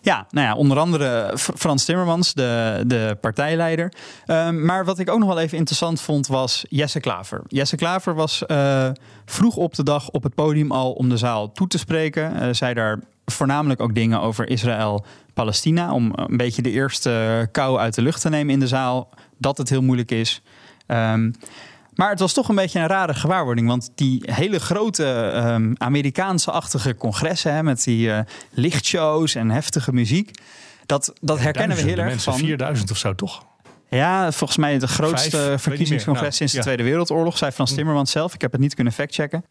[0.02, 3.94] Ja, nou ja, onder andere Frans Timmermans, de, de partijleider.
[4.28, 7.42] Um, maar wat ik ook nog wel even interessant vond, was Jesse Klaver.
[7.48, 8.90] Jesse Klaver was uh,
[9.26, 12.36] vroeg op de dag op het podium al om de zaal toe te spreken.
[12.36, 15.94] Uh, zei daar voornamelijk ook dingen over Israël-Palestina.
[15.94, 19.10] Om een beetje de eerste kou uit de lucht te nemen in de zaal.
[19.38, 20.42] Dat het heel moeilijk is.
[20.88, 21.34] Um,
[21.98, 23.68] maar het was toch een beetje een rare gewaarwording.
[23.68, 27.54] Want die hele grote um, Amerikaanse-achtige congressen...
[27.54, 28.20] Hè, met die uh,
[28.52, 30.32] lichtshows en heftige muziek...
[30.86, 32.42] dat, dat herkennen we heel erg mensen, van...
[32.42, 33.46] 4000 of zo, toch?
[33.90, 36.64] Ja, volgens mij de grootste Vijf, verkiezingscongres nou, sinds de ja.
[36.64, 37.38] Tweede Wereldoorlog...
[37.38, 38.34] zei Frans Timmermans zelf.
[38.34, 39.44] Ik heb het niet kunnen factchecken.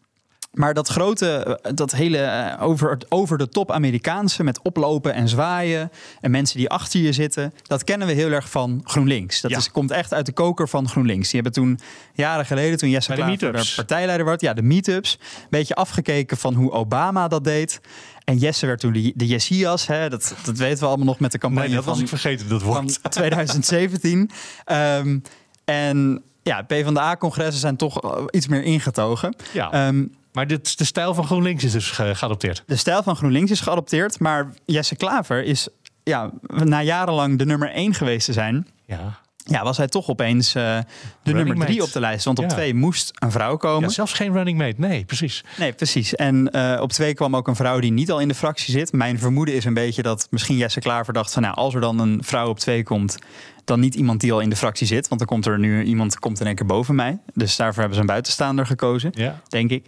[0.56, 5.90] Maar dat grote, dat hele over, over de top Amerikaanse met oplopen en zwaaien
[6.20, 9.40] en mensen die achter je zitten, dat kennen we heel erg van GroenLinks.
[9.40, 9.56] Dat Ja.
[9.56, 11.30] is, komt echt uit de koker van GroenLinks.
[11.30, 11.78] Die hebben toen
[12.14, 16.54] jaren geleden, toen Jesse de Klaver partijleider werd, ja, de meetups, een beetje afgekeken van
[16.54, 17.80] hoe Obama dat deed.
[18.24, 21.32] En Jesse werd toen de, de Jessias, hè, dat, dat weten we allemaal nog met
[21.32, 23.02] de campagne Nee, dat was ik vergeten, dat van woord.
[23.12, 24.30] 2017.
[24.64, 25.18] Ehm,
[25.64, 29.36] en ja, PvdA-congressen zijn toch eh, iets meer ingetogen.
[29.52, 29.72] Ja.
[29.72, 30.04] Ehm,
[30.36, 32.62] Maar dit, de stijl van GroenLinks is dus ge- geadopteerd.
[32.66, 35.68] De stijl van GroenLinks is geadopteerd, maar Jesse Klaver is
[36.02, 38.66] ja, na jarenlang de nummer 1 geweest te zijn.
[38.86, 39.18] Ja.
[39.48, 40.84] Ja, was hij toch opeens eh, de
[41.22, 41.88] Running nummer drie mate.
[41.88, 42.24] op de lijst.
[42.24, 42.50] Want op Ja.
[42.50, 43.88] twee moest een vrouw komen.
[43.88, 44.74] ja, zelfs geen running mate.
[44.76, 45.44] Nee, precies.
[45.58, 46.14] Nee, precies.
[46.14, 48.92] En eh, op twee kwam ook een vrouw die niet al in de fractie zit.
[48.92, 51.42] Mijn vermoeden is een beetje dat misschien Jesse Klaver dacht van...
[51.42, 53.18] nou, als er dan een vrouw op twee komt...
[53.64, 55.08] dan niet iemand die al in de fractie zit.
[55.08, 57.18] Want dan komt er nu iemand komt in één keer boven mij.
[57.34, 59.40] Dus daarvoor hebben ze een buitenstaander gekozen, Ja.
[59.48, 59.84] denk ik.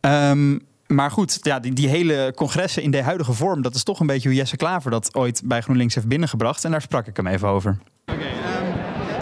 [0.00, 3.62] Ehm, maar goed, ja, die, die hele congressen in de huidige vorm...
[3.62, 6.64] dat is toch een beetje hoe Jesse Klaver dat ooit bij GroenLinks heeft binnengebracht.
[6.64, 7.78] En daar sprak ik hem even over.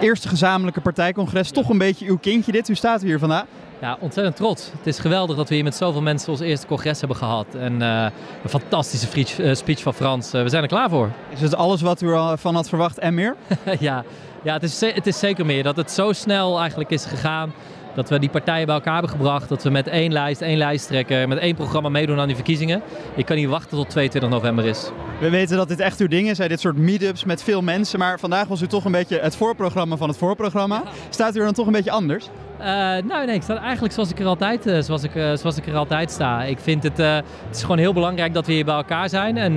[0.01, 2.69] Eerste gezamenlijke partijcongres, toch een beetje uw kindje dit.
[2.69, 3.45] U staat hier vandaag.
[3.81, 4.71] Ja, ontzettend trots.
[4.77, 7.55] Het is geweldig dat we hier met zoveel mensen ons eerste congres hebben gehad.
[7.55, 8.07] En eh,
[8.43, 10.33] een fantastische speech, eh, speech van Frans.
[10.33, 11.11] Eh, we zijn er klaar voor.
[11.31, 13.37] Is het alles wat u ervan had verwacht en meer?
[13.79, 14.05] ja,
[14.43, 15.63] ja het, is, het is zeker meer.
[15.63, 17.53] Dat het zo snel eigenlijk is gegaan.
[17.97, 19.49] Dat we die partijen bij elkaar hebben gebracht.
[19.49, 22.83] Dat we met één lijst, één lijsttrekker, met één programma meedoen aan die verkiezingen.
[23.15, 24.91] Ik kan niet wachten tot 22 november is.
[25.21, 27.99] We weten dat dit echt uw ding is, hè, dit soort meetups met veel mensen.
[27.99, 30.83] Maar vandaag was u toch een beetje het voorprogramma van het voorprogramma.
[31.11, 32.29] Staat u er dan toch een beetje anders?
[32.59, 32.67] Eh,
[33.05, 35.67] nou nee, ik sta eigenlijk zoals ik er altijd, eh, zoals ik, eh, zoals ik
[35.67, 36.43] er altijd sta.
[36.43, 39.37] Ik vind het, het is gewoon heel belangrijk dat we hier bij elkaar zijn.
[39.37, 39.57] En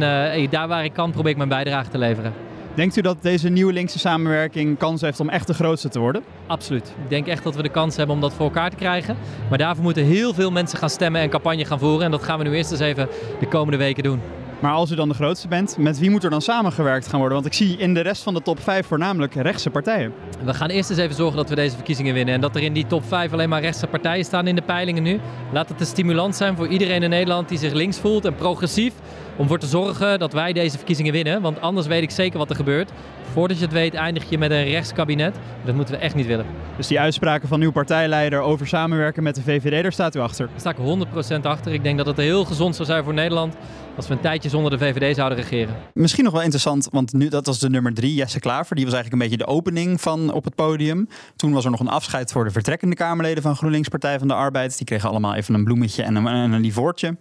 [0.50, 2.49] daar waar ik kan probeer ik mijn bijdrage te leveren.
[2.80, 6.24] Denkt u dat deze nieuwe linkse samenwerking kans heeft om echt de grootste te worden?
[6.48, 6.88] Absoluut.
[7.04, 9.18] Ik denk echt dat we de kans hebben om dat voor elkaar te krijgen.
[9.50, 12.06] Maar daarvoor moeten heel veel mensen gaan stemmen en campagne gaan voeren.
[12.06, 13.08] En dat gaan we nu eerst eens even
[13.40, 14.22] de komende weken doen.
[14.60, 17.38] Maar als u dan de grootste bent, met wie moet er dan samengewerkt gaan worden?
[17.42, 20.14] Want ik zie in de rest van de top 5 voornamelijk rechtse partijen.
[20.44, 22.34] We gaan eerst eens even zorgen dat we deze verkiezingen winnen.
[22.34, 25.04] En dat er in die top 5 alleen maar rechtse partijen staan in de peilingen
[25.04, 25.20] nu.
[25.52, 28.94] Laat het een stimulans zijn voor iedereen in Nederland die zich links voelt en progressief.
[29.36, 31.42] Om voor te zorgen dat wij deze verkiezingen winnen.
[31.42, 32.92] Want anders weet ik zeker wat er gebeurt.
[33.40, 35.36] Voordat je het weet eindig je met een rechtskabinet.
[35.66, 36.46] Dat moeten we echt niet willen.
[36.78, 40.48] Dus die uitspraken van uw partijleider over samenwerken met de VVD, daar staat u achter.
[40.48, 41.74] Daar sta ik 100% achter.
[41.74, 43.56] Ik denk dat het heel gezond zou zijn voor Nederland
[43.96, 45.76] als we een tijdje zonder de VVD zouden regeren.
[45.94, 48.76] Misschien nog wel interessant, want nu, dat was de nummer drie, Jesse Klaver.
[48.76, 51.08] Die was eigenlijk een beetje de opening van op het podium.
[51.36, 54.34] Toen was er nog een afscheid voor de vertrekkende Kamerleden van GroenLinks Partij van de
[54.34, 54.78] Arbeid.
[54.78, 57.18] Die kregen allemaal even een bloemetje en een, en een lievoortje.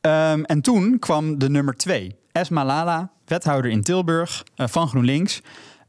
[0.00, 5.40] Ehm, en toen kwam de nummer twee, Esma Lala, wethouder in Tilburg eh, van GroenLinks.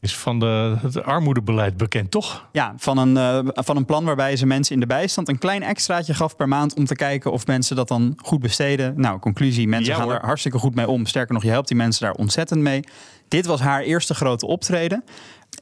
[0.01, 2.47] Is van de, het armoedebeleid bekend, toch?
[2.51, 5.63] Ja, van een, eh, van een plan waarbij ze mensen in de bijstand een klein
[5.63, 8.93] extraatje gaf per maand om te kijken of mensen dat dan goed besteden.
[9.01, 10.15] Nou, conclusie, mensen Ja, gaan hoor.
[10.15, 11.05] er hartstikke goed mee om.
[11.05, 12.83] Sterker nog, je helpt die mensen daar ontzettend mee.
[13.27, 15.03] Dit was haar eerste grote optreden.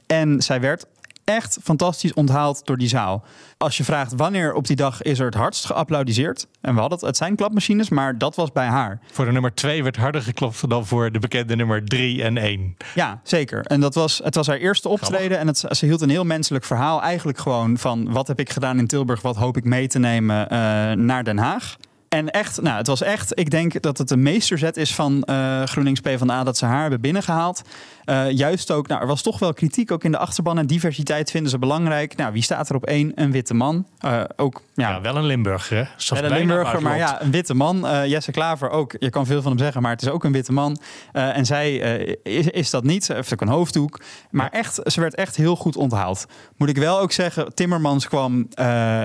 [0.06, 0.86] En zij werd
[1.28, 3.24] echt fantastisch onthaald door die zaal.
[3.56, 6.46] Als je vraagt wanneer op die dag is er het hardst geapplaudiseerd.
[6.60, 9.00] En we hadden het, het zijn klapmachines, maar dat was bij haar.
[9.12, 12.76] Voor de nummer 2 werd harder geklopt dan voor de bekende nummer 3 en 1.
[12.94, 13.60] Ja, zeker.
[13.64, 15.38] En dat was, het was haar eerste optreden.
[15.38, 17.02] En het, ze hield een heel menselijk verhaal.
[17.02, 20.48] Eigenlijk gewoon van wat heb ik gedaan in Tilburg, wat hoop ik mee te nemen
[20.50, 20.58] eh,
[20.92, 21.76] naar Den Haag.
[22.08, 25.62] En echt, nou, het was echt, ik denk dat het een meesterzet is van eh
[25.62, 27.62] GroenLinks PvdA dat ze haar hebben binnengehaald.
[28.04, 31.30] Eh, juist ook, nou, er was toch wel kritiek ook in de achterban en diversiteit
[31.30, 32.16] vinden ze belangrijk.
[32.16, 33.12] Nou, wie staat er op één?
[33.14, 33.86] Een witte man.
[33.98, 35.82] Eh, ook, ja, Ja, wel een Limburger, hè?
[35.82, 38.06] Zelfs ja, de bijna Limburger, maar ja, een witte man.
[38.06, 38.96] Jesse Klaver ook.
[38.98, 40.78] Je kan veel van hem zeggen, maar het is ook een witte man.
[41.12, 41.76] En zij
[42.22, 43.04] is, is dat niet.
[43.04, 44.00] Ze heeft ook een hoofddoek.
[44.30, 46.26] Maar echt, ze werd echt heel goed onthaald.
[46.56, 48.48] Moet ik wel ook zeggen, Timmermans kwam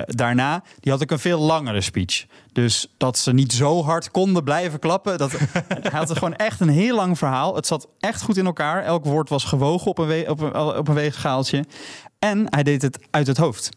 [0.06, 0.64] daarna.
[0.80, 2.26] Die had ook een veel langere speech.
[2.54, 5.18] Dus dat ze niet zo hard konden blijven klappen.
[5.18, 5.32] Dat,
[5.68, 7.56] hij had gewoon echt een heel lang verhaal.
[7.56, 8.84] Het zat echt goed in elkaar.
[8.84, 11.66] Elk woord was gewogen op een, we- op een, op een weegschaaltje.
[12.20, 13.70] En hij deed het uit het hoofd.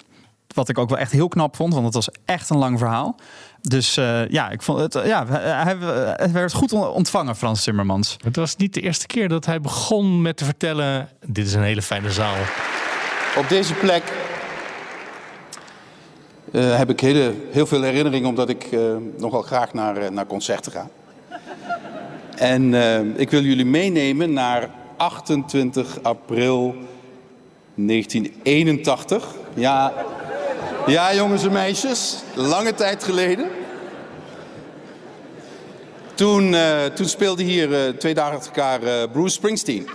[0.54, 3.16] Wat ik ook wel echt heel knap vond, want het was echt een lang verhaal.
[3.60, 5.76] Dus eh, ja, ik vond het, eh, ja, hij,
[6.16, 8.16] hij werd goed ontvangen, Frans Timmermans.
[8.24, 11.08] Het was niet de eerste keer dat hij begon met te vertellen...
[11.26, 12.34] dit is een hele fijne zaal.
[13.36, 14.12] Op deze plek
[16.52, 18.80] eh, heb ik hele, heel veel herinneringen, omdat ik eh,
[19.16, 20.88] nogal graag naar, eh, naar concerten ga.
[22.36, 22.74] En
[23.16, 26.74] ik wil jullie meenemen naar 28 april
[27.74, 29.34] 1981.
[29.54, 29.92] Ja,
[30.86, 33.46] ja jongens en meisjes, lange tijd geleden.
[36.14, 36.54] Toen,
[36.94, 39.88] toen speelde hier twee dagen achter elkaar Bruce Springsteen.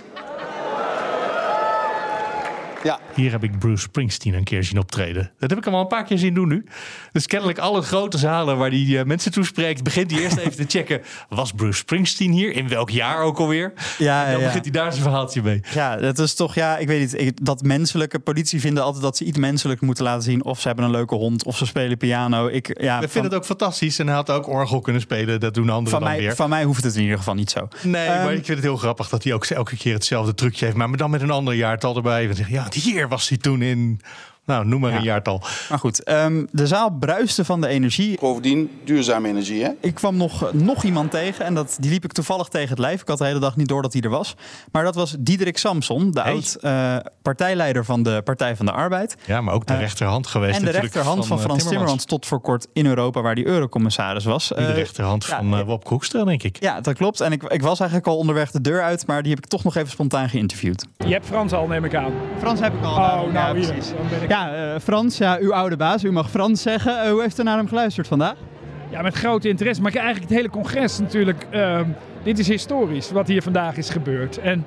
[2.82, 5.30] Ja, Hier heb ik Bruce Springsteen een keer zien optreden.
[5.38, 6.64] Dat heb ik hem al een paar keer zien doen nu.
[7.12, 9.82] Dus kennelijk alle grote zalen waar hij eh, mensen toespreekt...
[9.82, 11.00] begint hij eerst even te checken...
[11.28, 12.52] was Bruce Springsteen hier?
[12.56, 13.72] In welk jaar ook alweer?
[13.98, 14.46] Ja, En dan ja.
[14.46, 15.60] begint hij daar zijn verhaaltje mee.
[15.74, 17.20] Ja, dat is toch, ja, ik weet niet.
[17.20, 20.44] ik- dat menselijke politie vinden altijd dat ze iets menselijk moeten laten zien.
[20.44, 22.46] Of ze hebben een leuke hond, of ze spelen piano.
[22.48, 23.98] Ik, ja, We vinden het ook fantastisch.
[23.98, 25.40] En hij had ook orgel kunnen spelen.
[25.40, 26.34] Dat doen anderen van, dan mij, weer.
[26.36, 27.68] van mij hoeft het in ieder geval niet zo.
[27.82, 30.64] Nee, Ehm, maar ik vind het heel grappig dat hij ook elke keer hetzelfde trucje
[30.64, 30.76] heeft.
[30.76, 32.28] Maar dan met een ander jaartal erbij.
[32.28, 34.00] En zegt, ja, hier was hij toen in
[34.46, 34.96] Nou, noem maar Ja.
[34.96, 35.42] een jaartal.
[35.68, 38.18] Maar goed, ehm, de zaal bruiste van de energie.
[38.20, 39.70] Bovendien duurzame energie, hè?
[39.80, 43.00] Ik kwam nog, nog iemand tegen en dat, die liep ik toevallig tegen het lijf.
[43.00, 44.34] Ik had de hele dag niet door dat hij er was.
[44.72, 46.32] Maar dat was Diederik Samson, de Hey.
[46.32, 49.16] oud eh, partijleider van de Partij van de Arbeid.
[49.26, 52.04] Ja, maar ook de Eh, rechterhand geweest en de natuurlijk rechterhand van, eh, Frans Timmermans
[52.04, 54.48] tot voor kort in Europa, waar die eurocommissaris was.
[54.48, 56.56] De rechterhand ja, van eh Wop Hoekstra, denk ik.
[56.60, 57.20] ja, dat klopt.
[57.20, 59.64] En ik, ik was eigenlijk al onderweg de deur uit, maar die heb ik toch
[59.64, 60.86] nog even spontaan geïnterviewd.
[60.96, 62.12] Je hebt Frans al, neem ik aan.
[62.38, 62.90] Frans heb ik al.
[62.96, 63.66] Oh, nou hier.
[63.68, 64.30] Dan ben ik...
[64.32, 67.02] Ja, eh, Frans, ja, uw oude baas, u mag Frans zeggen.
[67.02, 68.34] Eh, hoe heeft u naar hem geluisterd vandaag?
[68.90, 69.82] Ja, met grote interesse.
[69.82, 71.46] Maar eigenlijk het hele congres natuurlijk.
[71.50, 71.84] ehm,
[72.22, 74.38] dit is historisch wat hier vandaag is gebeurd.
[74.38, 74.64] En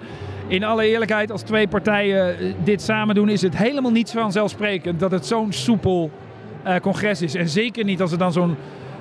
[0.48, 5.00] in alle eerlijkheid, als twee partijen eh, dit samen doen, is het helemaal niet vanzelfsprekend
[5.00, 6.12] dat het zo'n soepel
[6.82, 7.36] congres is.
[7.36, 8.56] En zeker niet als er dan zo'n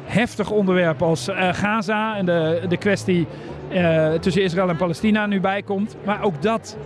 [0.05, 3.27] heftig onderwerp als Gaza en de, de kwestie
[4.21, 5.97] tussen Israël en Palestina nu bij komt.
[6.05, 6.77] Maar ook dat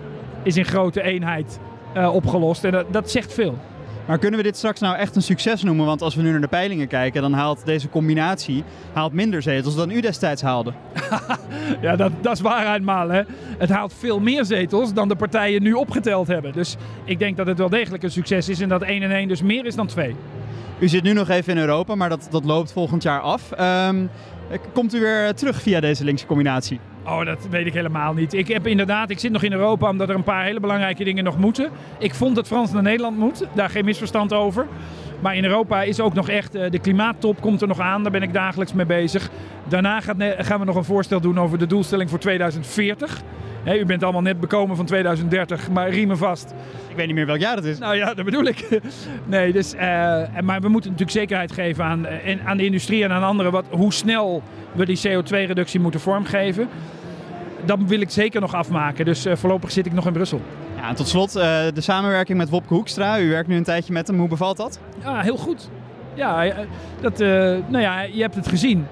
[0.42, 1.58] is in grote eenheid
[1.94, 2.64] eh, opgelost.
[2.64, 3.58] En dat, dat zegt veel.
[4.06, 5.86] Maar kunnen we dit straks nou echt een succes noemen?
[5.86, 9.76] Want als we nu naar de peilingen kijken, dan haalt deze combinatie haalt minder zetels
[9.76, 10.72] dan u destijds haalde.
[11.80, 13.08] Ja, dat, dat is waarheid maar.
[13.08, 13.22] Hè.
[13.58, 16.52] Het haalt veel meer zetels dan de partijen nu opgeteld hebben.
[16.52, 19.28] Dus ik denk dat het wel degelijk een succes is en dat 1 en 1
[19.28, 20.16] dus meer is dan 2.
[20.78, 23.52] U zit nu nog even in Europa, maar dat, dat loopt volgend jaar af.
[23.52, 24.06] Ehm,
[24.72, 26.80] komt u weer terug via deze linkse combinatie?
[27.08, 28.32] Oh, dat weet ik helemaal niet.
[28.32, 31.24] Ik heb inderdaad, ik zit nog in Europa omdat er een paar hele belangrijke dingen
[31.24, 31.70] nog moeten.
[31.98, 34.66] Ik vond dat Frans naar Nederland moet, daar geen misverstand over.
[35.20, 38.12] Maar in Europa is ook nog echt, eh, de klimaattop komt er nog aan, daar
[38.12, 39.30] ben ik dagelijks mee bezig.
[39.68, 40.00] Daarna
[40.38, 43.20] gaan we nog een voorstel doen over de doelstelling voor 2040.
[43.64, 46.54] Hè, u bent allemaal net bekomen van 2030, maar riemen vast.
[46.88, 47.78] Ik weet niet meer welk jaar het is.
[47.78, 48.68] Nou ja, dat bedoel ik.
[49.24, 53.04] Nee, dus, en- maar we moeten natuurlijk zekerheid geven aan, eh, en aan de industrie
[53.04, 54.42] en aan anderen wat, hoe snel
[54.72, 56.68] we die CO2-reductie moeten vormgeven.
[57.68, 59.04] Dat wil ik zeker nog afmaken.
[59.04, 60.40] Dus eh, voorlopig zit ik nog in Brussel.
[60.76, 63.20] Ja, en tot slot eh, de samenwerking met Wopke Hoekstra.
[63.20, 64.18] U werkt nu een tijdje met hem.
[64.18, 64.80] Hoe bevalt dat?
[65.02, 65.70] Ja, heel goed.
[66.14, 66.56] Ja, eh,
[67.00, 67.18] dat,
[67.68, 68.86] nou ja, je hebt het gezien.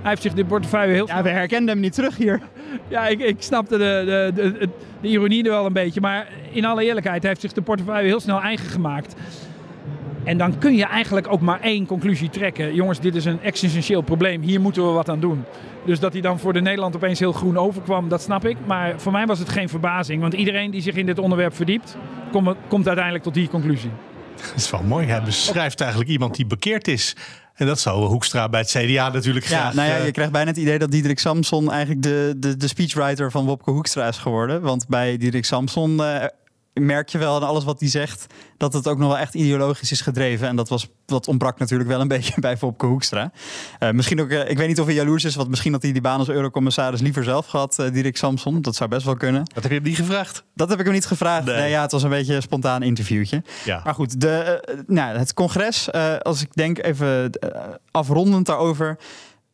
[0.00, 1.06] Hij heeft zich de portefeuille heel...
[1.06, 2.40] Ja, we herkenden hem niet terug hier.
[2.88, 4.68] Ja, ik, ik snapte de, de, de, de,
[5.00, 6.00] de ironie er wel een beetje.
[6.00, 9.14] Maar in alle eerlijkheid, hij heeft zich de portefeuille heel snel eigen gemaakt.
[10.24, 12.74] En dan kun je eigenlijk ook maar één conclusie trekken.
[12.74, 14.42] Jongens, dit is een existentieel probleem.
[14.42, 15.44] Hier moeten we wat aan doen.
[15.84, 18.56] Dus dat hij dan voor de Nederland opeens heel groen overkwam, dat snap ik.
[18.66, 20.20] Maar voor mij was het geen verbazing.
[20.20, 21.96] Want iedereen die zich in dit onderwerp verdiept,
[22.32, 23.90] komt, komt uiteindelijk tot die conclusie.
[24.46, 25.06] Dat is wel mooi.
[25.06, 27.16] Hij beschrijft eigenlijk iemand die bekeerd is.
[27.54, 29.74] En dat zou Hoekstra bij het CDA natuurlijk Ja, graag...
[29.74, 32.68] nou ja, eh, je krijgt bijna het idee dat Diederik Samson eigenlijk de, de, de
[32.68, 34.62] speechwriter van Wopke Hoekstra is geworden.
[34.62, 36.24] Want bij Diederik Samson eh,
[36.72, 39.92] merk je wel aan alles wat hij zegt dat het ook nog wel echt ideologisch
[39.92, 40.48] is gedreven.
[40.48, 43.32] En dat, was, dat ontbrak natuurlijk wel een beetje bij Wopke Hoekstra.
[43.78, 45.92] Eh, misschien ook, eh, ik weet niet of hij jaloers is, want misschien had hij
[45.92, 48.62] die baan als eurocommissaris liever zelf gehad, eh Diederik Samson.
[48.62, 49.44] Dat zou best wel kunnen.
[49.54, 50.44] Dat heb je hem niet gevraagd?
[50.54, 51.44] Dat heb ik hem niet gevraagd.
[51.44, 51.56] Nee.
[51.56, 53.42] Nee, ja, het was een beetje een spontaan interviewtje.
[53.64, 53.80] Ja.
[53.84, 55.92] Maar goed, de, nou, het congres,
[56.22, 57.30] als ik denk even
[57.90, 58.98] afrondend daarover.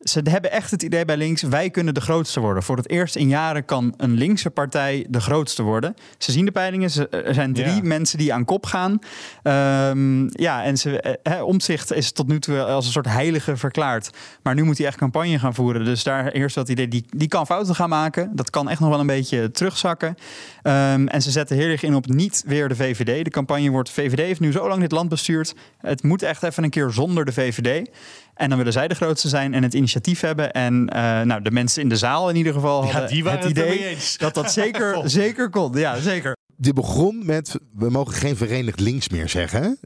[0.07, 2.63] Ze hebben echt het idee bij links, wij kunnen de grootste worden.
[2.63, 5.95] Voor het eerst in jaren kan een linkse partij de grootste worden.
[6.17, 7.81] Ze zien de peilingen, ze, er zijn drie Ja.
[7.83, 8.99] mensen die aan kop gaan.
[9.43, 14.09] Ehm, ja, en ze, eh, Omtzigt is tot nu toe als een soort heilige verklaard.
[14.43, 15.85] Maar nu moet hij echt campagne gaan voeren.
[15.85, 18.31] Dus daar eerst dat idee, die, die kan fouten gaan maken.
[18.35, 20.15] Dat kan echt nog wel een beetje terugzakken.
[20.61, 23.23] Ehm, en ze zetten heel erg in op niet weer de VVD.
[23.23, 25.55] De campagne wordt, VVD heeft nu zo lang dit land bestuurd.
[25.77, 27.89] Het moet echt even een keer zonder de VVD.
[28.37, 30.51] En dan willen zij de grootste zijn en het initiatief hebben.
[30.53, 33.39] En eh, nou, de mensen in de zaal in ieder geval Ja, hadden die waren
[33.39, 35.77] het idee dat dat zeker, zeker kon.
[35.77, 36.35] Ja, zeker.
[36.57, 39.79] Dit begon met, we mogen geen verenigd links meer zeggen.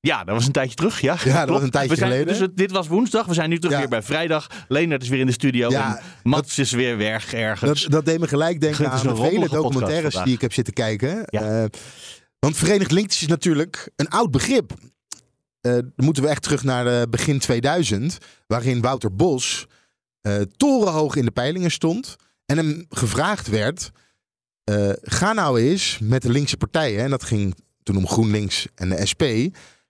[0.00, 1.00] Ja, dat was een tijdje terug.
[1.00, 1.48] Ja, dat Klopt.
[1.48, 2.32] was een tijdje zijn, geleden.
[2.32, 3.26] Dus het- dit was woensdag.
[3.26, 3.78] We zijn nu terug Ja.
[3.78, 4.46] weer bij vrijdag.
[4.68, 5.70] Leonard is weer in de studio.
[5.70, 7.82] Ja, en Mats is weer weg ergens.
[7.82, 10.40] Dat, dat deed me gelijk denken Het is aan een de vele documentaires die ik
[10.40, 11.22] heb zitten kijken.
[11.26, 11.40] Ja.
[11.62, 11.64] Eh,
[12.38, 14.72] want Verenigd Links is natuurlijk een oud begrip.
[15.66, 19.66] Eh, dan moeten we echt terug naar eh, begin 2000, waarin Wouter Bos
[20.20, 23.90] eh, torenhoog in de peilingen stond en hem gevraagd werd:
[25.02, 29.06] ga nou eens met de linkse partijen, en dat ging toen om GroenLinks en de
[29.10, 29.22] SP,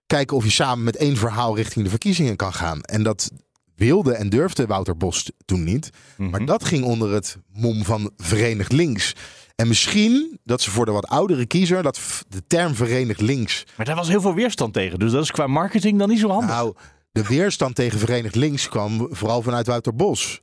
[0.07, 2.81] kijken of je samen met één verhaal richting de verkiezingen kan gaan.
[2.81, 3.31] En dat
[3.75, 5.91] wilde en durfde Wouter Bos toen niet.
[6.17, 6.31] Mhm.
[6.31, 9.13] Maar dat ging onder het mom van Verenigd Links.
[9.57, 13.65] En misschien dat ze voor de wat oudere kiezer dat de term Verenigd Links.
[13.77, 14.99] Maar daar was heel veel weerstand tegen.
[14.99, 16.49] Dus dat is qua marketing dan niet zo handig.
[16.51, 16.75] Nou,
[17.13, 20.41] de weerstand tegen Verenigd Links kwam vooral vanuit Wouter Bos.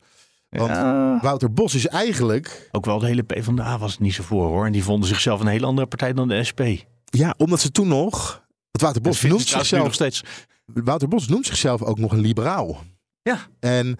[0.49, 1.19] Want Ja.
[1.21, 2.69] Wouter Bos is eigenlijk.
[2.71, 4.65] Ook wel de hele PvdA was het niet zo voor hoor.
[4.65, 6.61] En die vonden zichzelf een hele andere partij dan de SP.
[7.05, 8.41] Ja, omdat ze toen nog.
[8.71, 9.83] Want Wouter Bos noemt zichzelf.
[9.83, 10.23] nog steeds.
[10.65, 12.83] Wouter Bos noemt zichzelf ook nog een liberaal.
[13.21, 13.39] Ja.
[13.59, 13.97] En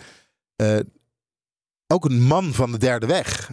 [0.56, 0.80] eh,
[1.88, 3.52] ook een man van de derde weg.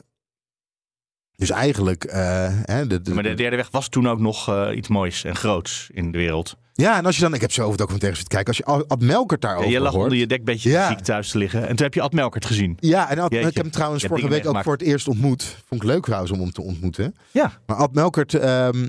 [1.41, 2.05] Dus eigenlijk.
[2.05, 5.25] eh, hè, de, de- Maar de derde weg was toen ook nog eh, iets moois
[5.25, 6.57] en groots in de wereld.
[6.73, 9.01] Ja, en als je dan, ik heb zo over documentaires zitten kijken, als je Ad
[9.01, 10.03] Melkert daarover Ja, je lag hoort.
[10.05, 10.89] onder je dekbedje Ja.
[10.89, 11.61] ziek thuis te liggen.
[11.69, 12.77] En toen heb je Ad Melkert gezien.
[12.81, 13.49] Ja, en Ad, Jeetje.
[13.49, 15.57] ik heb hem trouwens vorige week ook voor het eerst ontmoet.
[15.67, 17.15] Vond ik leuk trouwens om hem te ontmoeten.
[17.31, 17.53] Ja.
[17.67, 18.89] Maar Ad Melkert ehm,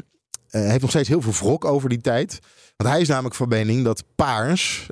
[0.50, 2.40] eh, heeft nog steeds heel veel wrok over die tijd.
[2.78, 4.90] Want hij is namelijk van mening dat Paars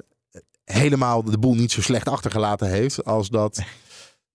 [0.66, 3.62] helemaal de boel niet zo slecht achtergelaten heeft als dat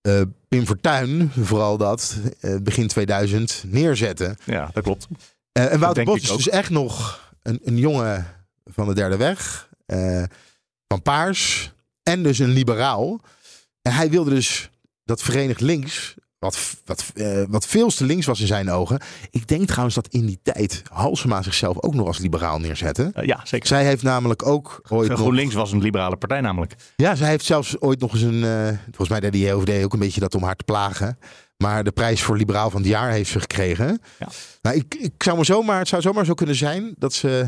[0.04, 4.36] eh, Pim Fortuyn vooral dat eh, begin 2000 neerzette.
[4.44, 5.06] Ja, dat klopt.
[5.52, 6.36] Eh, en Wouter Bos is ook.
[6.36, 8.26] dus echt nog een, een jongen
[8.64, 9.68] van de derde weg.
[10.88, 11.72] van Paars.
[12.02, 13.20] En dus een liberaal.
[13.82, 14.70] En hij wilde dus
[15.04, 16.14] dat Verenigd Links.
[16.44, 19.00] Wat, wat, eh, wat veel te links was in zijn ogen.
[19.30, 23.10] Ik denk trouwens dat in die tijd Halsema zichzelf ook nog als liberaal neerzette.
[23.14, 23.66] Eh, ja, zeker.
[23.66, 25.18] Zij heeft namelijk ook ooit nog...
[25.18, 26.74] GroenLinks was een liberale partij namelijk.
[26.96, 28.44] Ja, zij heeft zelfs ooit nog eens een.
[28.44, 31.18] eh, volgens mij deed de JOVD ook een beetje dat om haar te plagen.
[31.56, 34.00] Maar de prijs voor liberaal van het jaar heeft ze gekregen.
[34.18, 34.28] Ja.
[34.62, 37.46] Nou, ik, ik zou maar zomaar, het zou zomaar zo kunnen zijn dat ze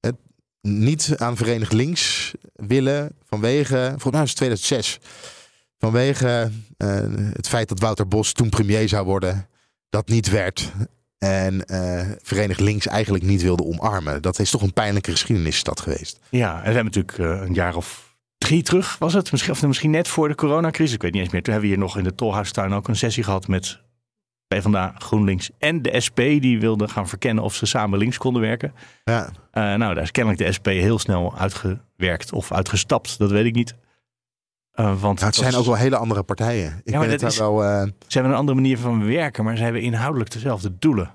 [0.00, 0.16] het
[0.60, 3.86] niet aan Verenigd Links willen vanwege.
[3.88, 4.98] Volgens mij het 2006.
[5.84, 6.88] Vanwege eh,
[7.32, 9.46] het feit dat Wouter Bos toen premier zou worden.
[9.90, 10.72] Dat niet werd.
[11.18, 14.22] En eh Verenigd Links eigenlijk niet wilde omarmen.
[14.22, 16.18] Dat is toch een pijnlijke geschiedenisstad geweest.
[16.30, 19.30] Ja, en we hebben natuurlijk eh, een jaar of drie terug was het.
[19.30, 20.94] Misschien, of misschien net voor de coronacrisis.
[20.94, 21.42] Ik weet niet eens meer.
[21.42, 23.80] Toen hebben we hier nog in de Tolhuistuin ook een sessie gehad met
[24.48, 26.16] PvdA, GroenLinks en de SP.
[26.16, 28.74] Die wilden gaan verkennen of ze samen links konden werken.
[29.04, 29.30] Ja.
[29.52, 33.18] Nou, daar is kennelijk de SP heel snel uitgewerkt of uitgestapt.
[33.18, 33.74] Dat weet ik niet.
[34.74, 36.66] Eh, want Nou, het zijn is- ook wel hele andere partijen.
[36.84, 37.64] Ik Ja, maar ben het wel.
[37.64, 41.10] eh, Ze hebben een andere manier van werken, maar ze hebben inhoudelijk dezelfde doelen.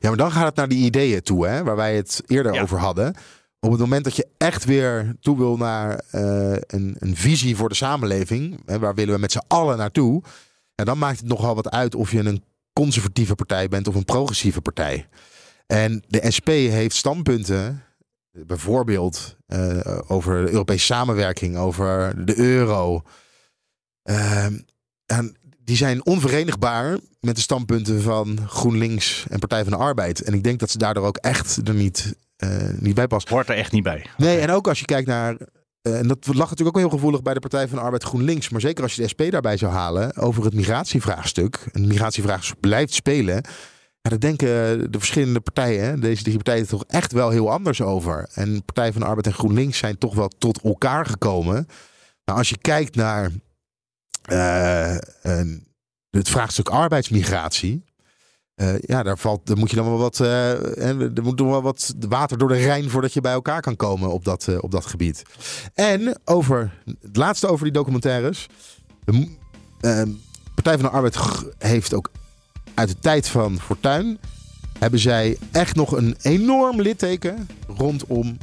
[0.00, 2.62] Ja, maar dan gaat het naar die ideeën toe, hè, waar wij het eerder Ja.
[2.62, 3.14] over hadden.
[3.60, 7.68] Op het moment dat je echt weer toe wil naar eh, een, een visie voor
[7.68, 10.22] de samenleving, hè, waar willen we met z'n allen naartoe,
[10.74, 12.42] en dan maakt het nogal wat uit of je een
[12.72, 15.06] conservatieve partij bent of een progressieve partij.
[15.66, 17.82] En de SP heeft standpunten,
[18.46, 23.02] bijvoorbeeld eh, over de Europese samenwerking, over de euro.
[24.02, 24.58] Ehm,
[25.06, 30.22] en die zijn onverenigbaar met de standpunten van GroenLinks en Partij van de Arbeid.
[30.22, 33.28] En ik denk dat ze daardoor ook echt er niet, eh, niet bij past.
[33.28, 34.06] Hoort er echt niet bij.
[34.16, 35.36] Nee, en ook als je kijkt naar.
[35.82, 38.48] eh, en dat lag natuurlijk ook heel gevoelig bij de Partij van de Arbeid GroenLinks.
[38.48, 41.54] Maar zeker als je de SP daarbij zou halen over het migratievraagstuk.
[41.72, 43.44] En het migratievraagstuk blijft spelen.
[44.08, 44.48] Ja, daar denken
[44.92, 48.28] de verschillende partijen, deze drie partijen, toch echt wel heel anders over.
[48.32, 51.66] En Partij van de Arbeid en GroenLinks zijn toch wel tot elkaar gekomen.
[52.24, 53.30] Nou, als je kijkt naar
[54.22, 54.96] eh,
[56.10, 57.84] het vraagstuk arbeidsmigratie.
[58.54, 60.20] eh, ja, daar, valt, daar moet je dan wel wat.
[60.20, 60.50] eh,
[61.00, 64.10] er moet nog wel wat water door de Rijn voordat je bij elkaar kan komen
[64.12, 65.22] op dat, eh, op dat gebied.
[65.74, 68.46] En over het laatste over die documentaires.
[69.04, 69.36] De,
[69.80, 70.02] eh,
[70.54, 71.16] Partij van de Arbeid
[71.58, 72.10] heeft ook
[72.78, 74.18] uit de tijd van Fortuyn.
[74.78, 78.38] hebben zij echt nog een enorm litteken rondom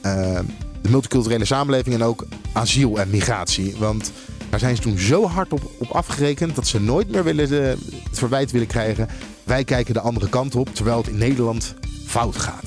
[0.00, 0.38] eh,
[0.82, 3.74] de multiculturele samenleving en ook asiel en migratie.
[3.78, 4.12] Want
[4.50, 7.76] daar zijn ze toen zo hard op, op afgerekend dat ze nooit meer willen de,
[8.08, 9.08] het verwijt willen krijgen.
[9.44, 11.74] Wij kijken de andere kant op, terwijl het in Nederland
[12.06, 12.64] fout gaat.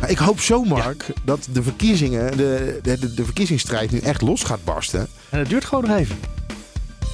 [0.00, 4.22] Nou, ik hoop zo, Mark, dat de verkiezingen, de, de, de, de verkiezingsstrijd nu echt
[4.22, 5.08] los gaat barsten.
[5.28, 6.16] En het duurt gewoon nog even.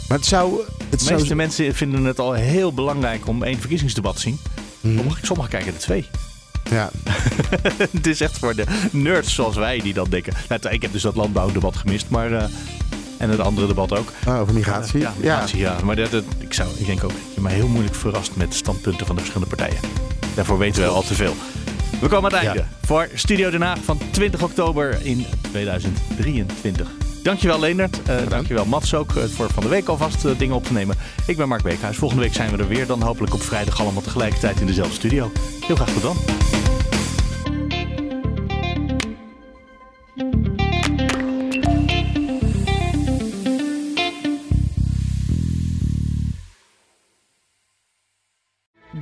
[0.09, 0.61] Maar het zou.
[0.91, 4.39] Het De zou meeste mensen vinden het al heel belangrijk om één verkiezingsdebat te zien.
[4.83, 6.07] Sommigen, sommigen kijken er twee.
[6.71, 6.91] Ja.
[7.93, 10.33] het is echt voor de nerds zoals wij die dat denken.
[10.49, 12.33] Nou, ik heb dus dat landbouwdebat gemist, maar...
[12.33, 12.45] eh,
[13.19, 14.13] en het andere debat ook.
[14.27, 15.01] Oh, over migratie?
[15.01, 15.77] Ja, migratie, ja.
[15.85, 18.55] Maar dat, dat- ik, zou, ik denk ook dat je mij heel moeilijk verrast met
[18.55, 19.81] standpunten van de verschillende partijen.
[20.35, 21.35] Daarvoor weten we al te veel.
[22.01, 26.89] We komen aan het einde voor Studio Den Haag van 20 oktober in 2023.
[27.23, 28.03] Dankjewel Leendert.
[28.03, 30.97] Eh dankjewel Mats ook eh, voor van de week alvast eh, dingen op te nemen.
[31.27, 31.97] Ik ben Mark Beekhuis.
[31.97, 32.87] Volgende week zijn we er weer.
[32.87, 35.31] Dan hopelijk op vrijdag allemaal tegelijkertijd in dezelfde studio.
[35.67, 36.17] Heel graag tot dan.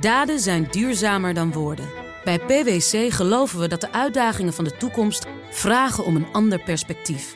[0.01, 1.89] Daden zijn duurzamer dan woorden.
[2.23, 7.35] Bij PwC geloven we dat de uitdagingen van de toekomst vragen om een ander perspectief.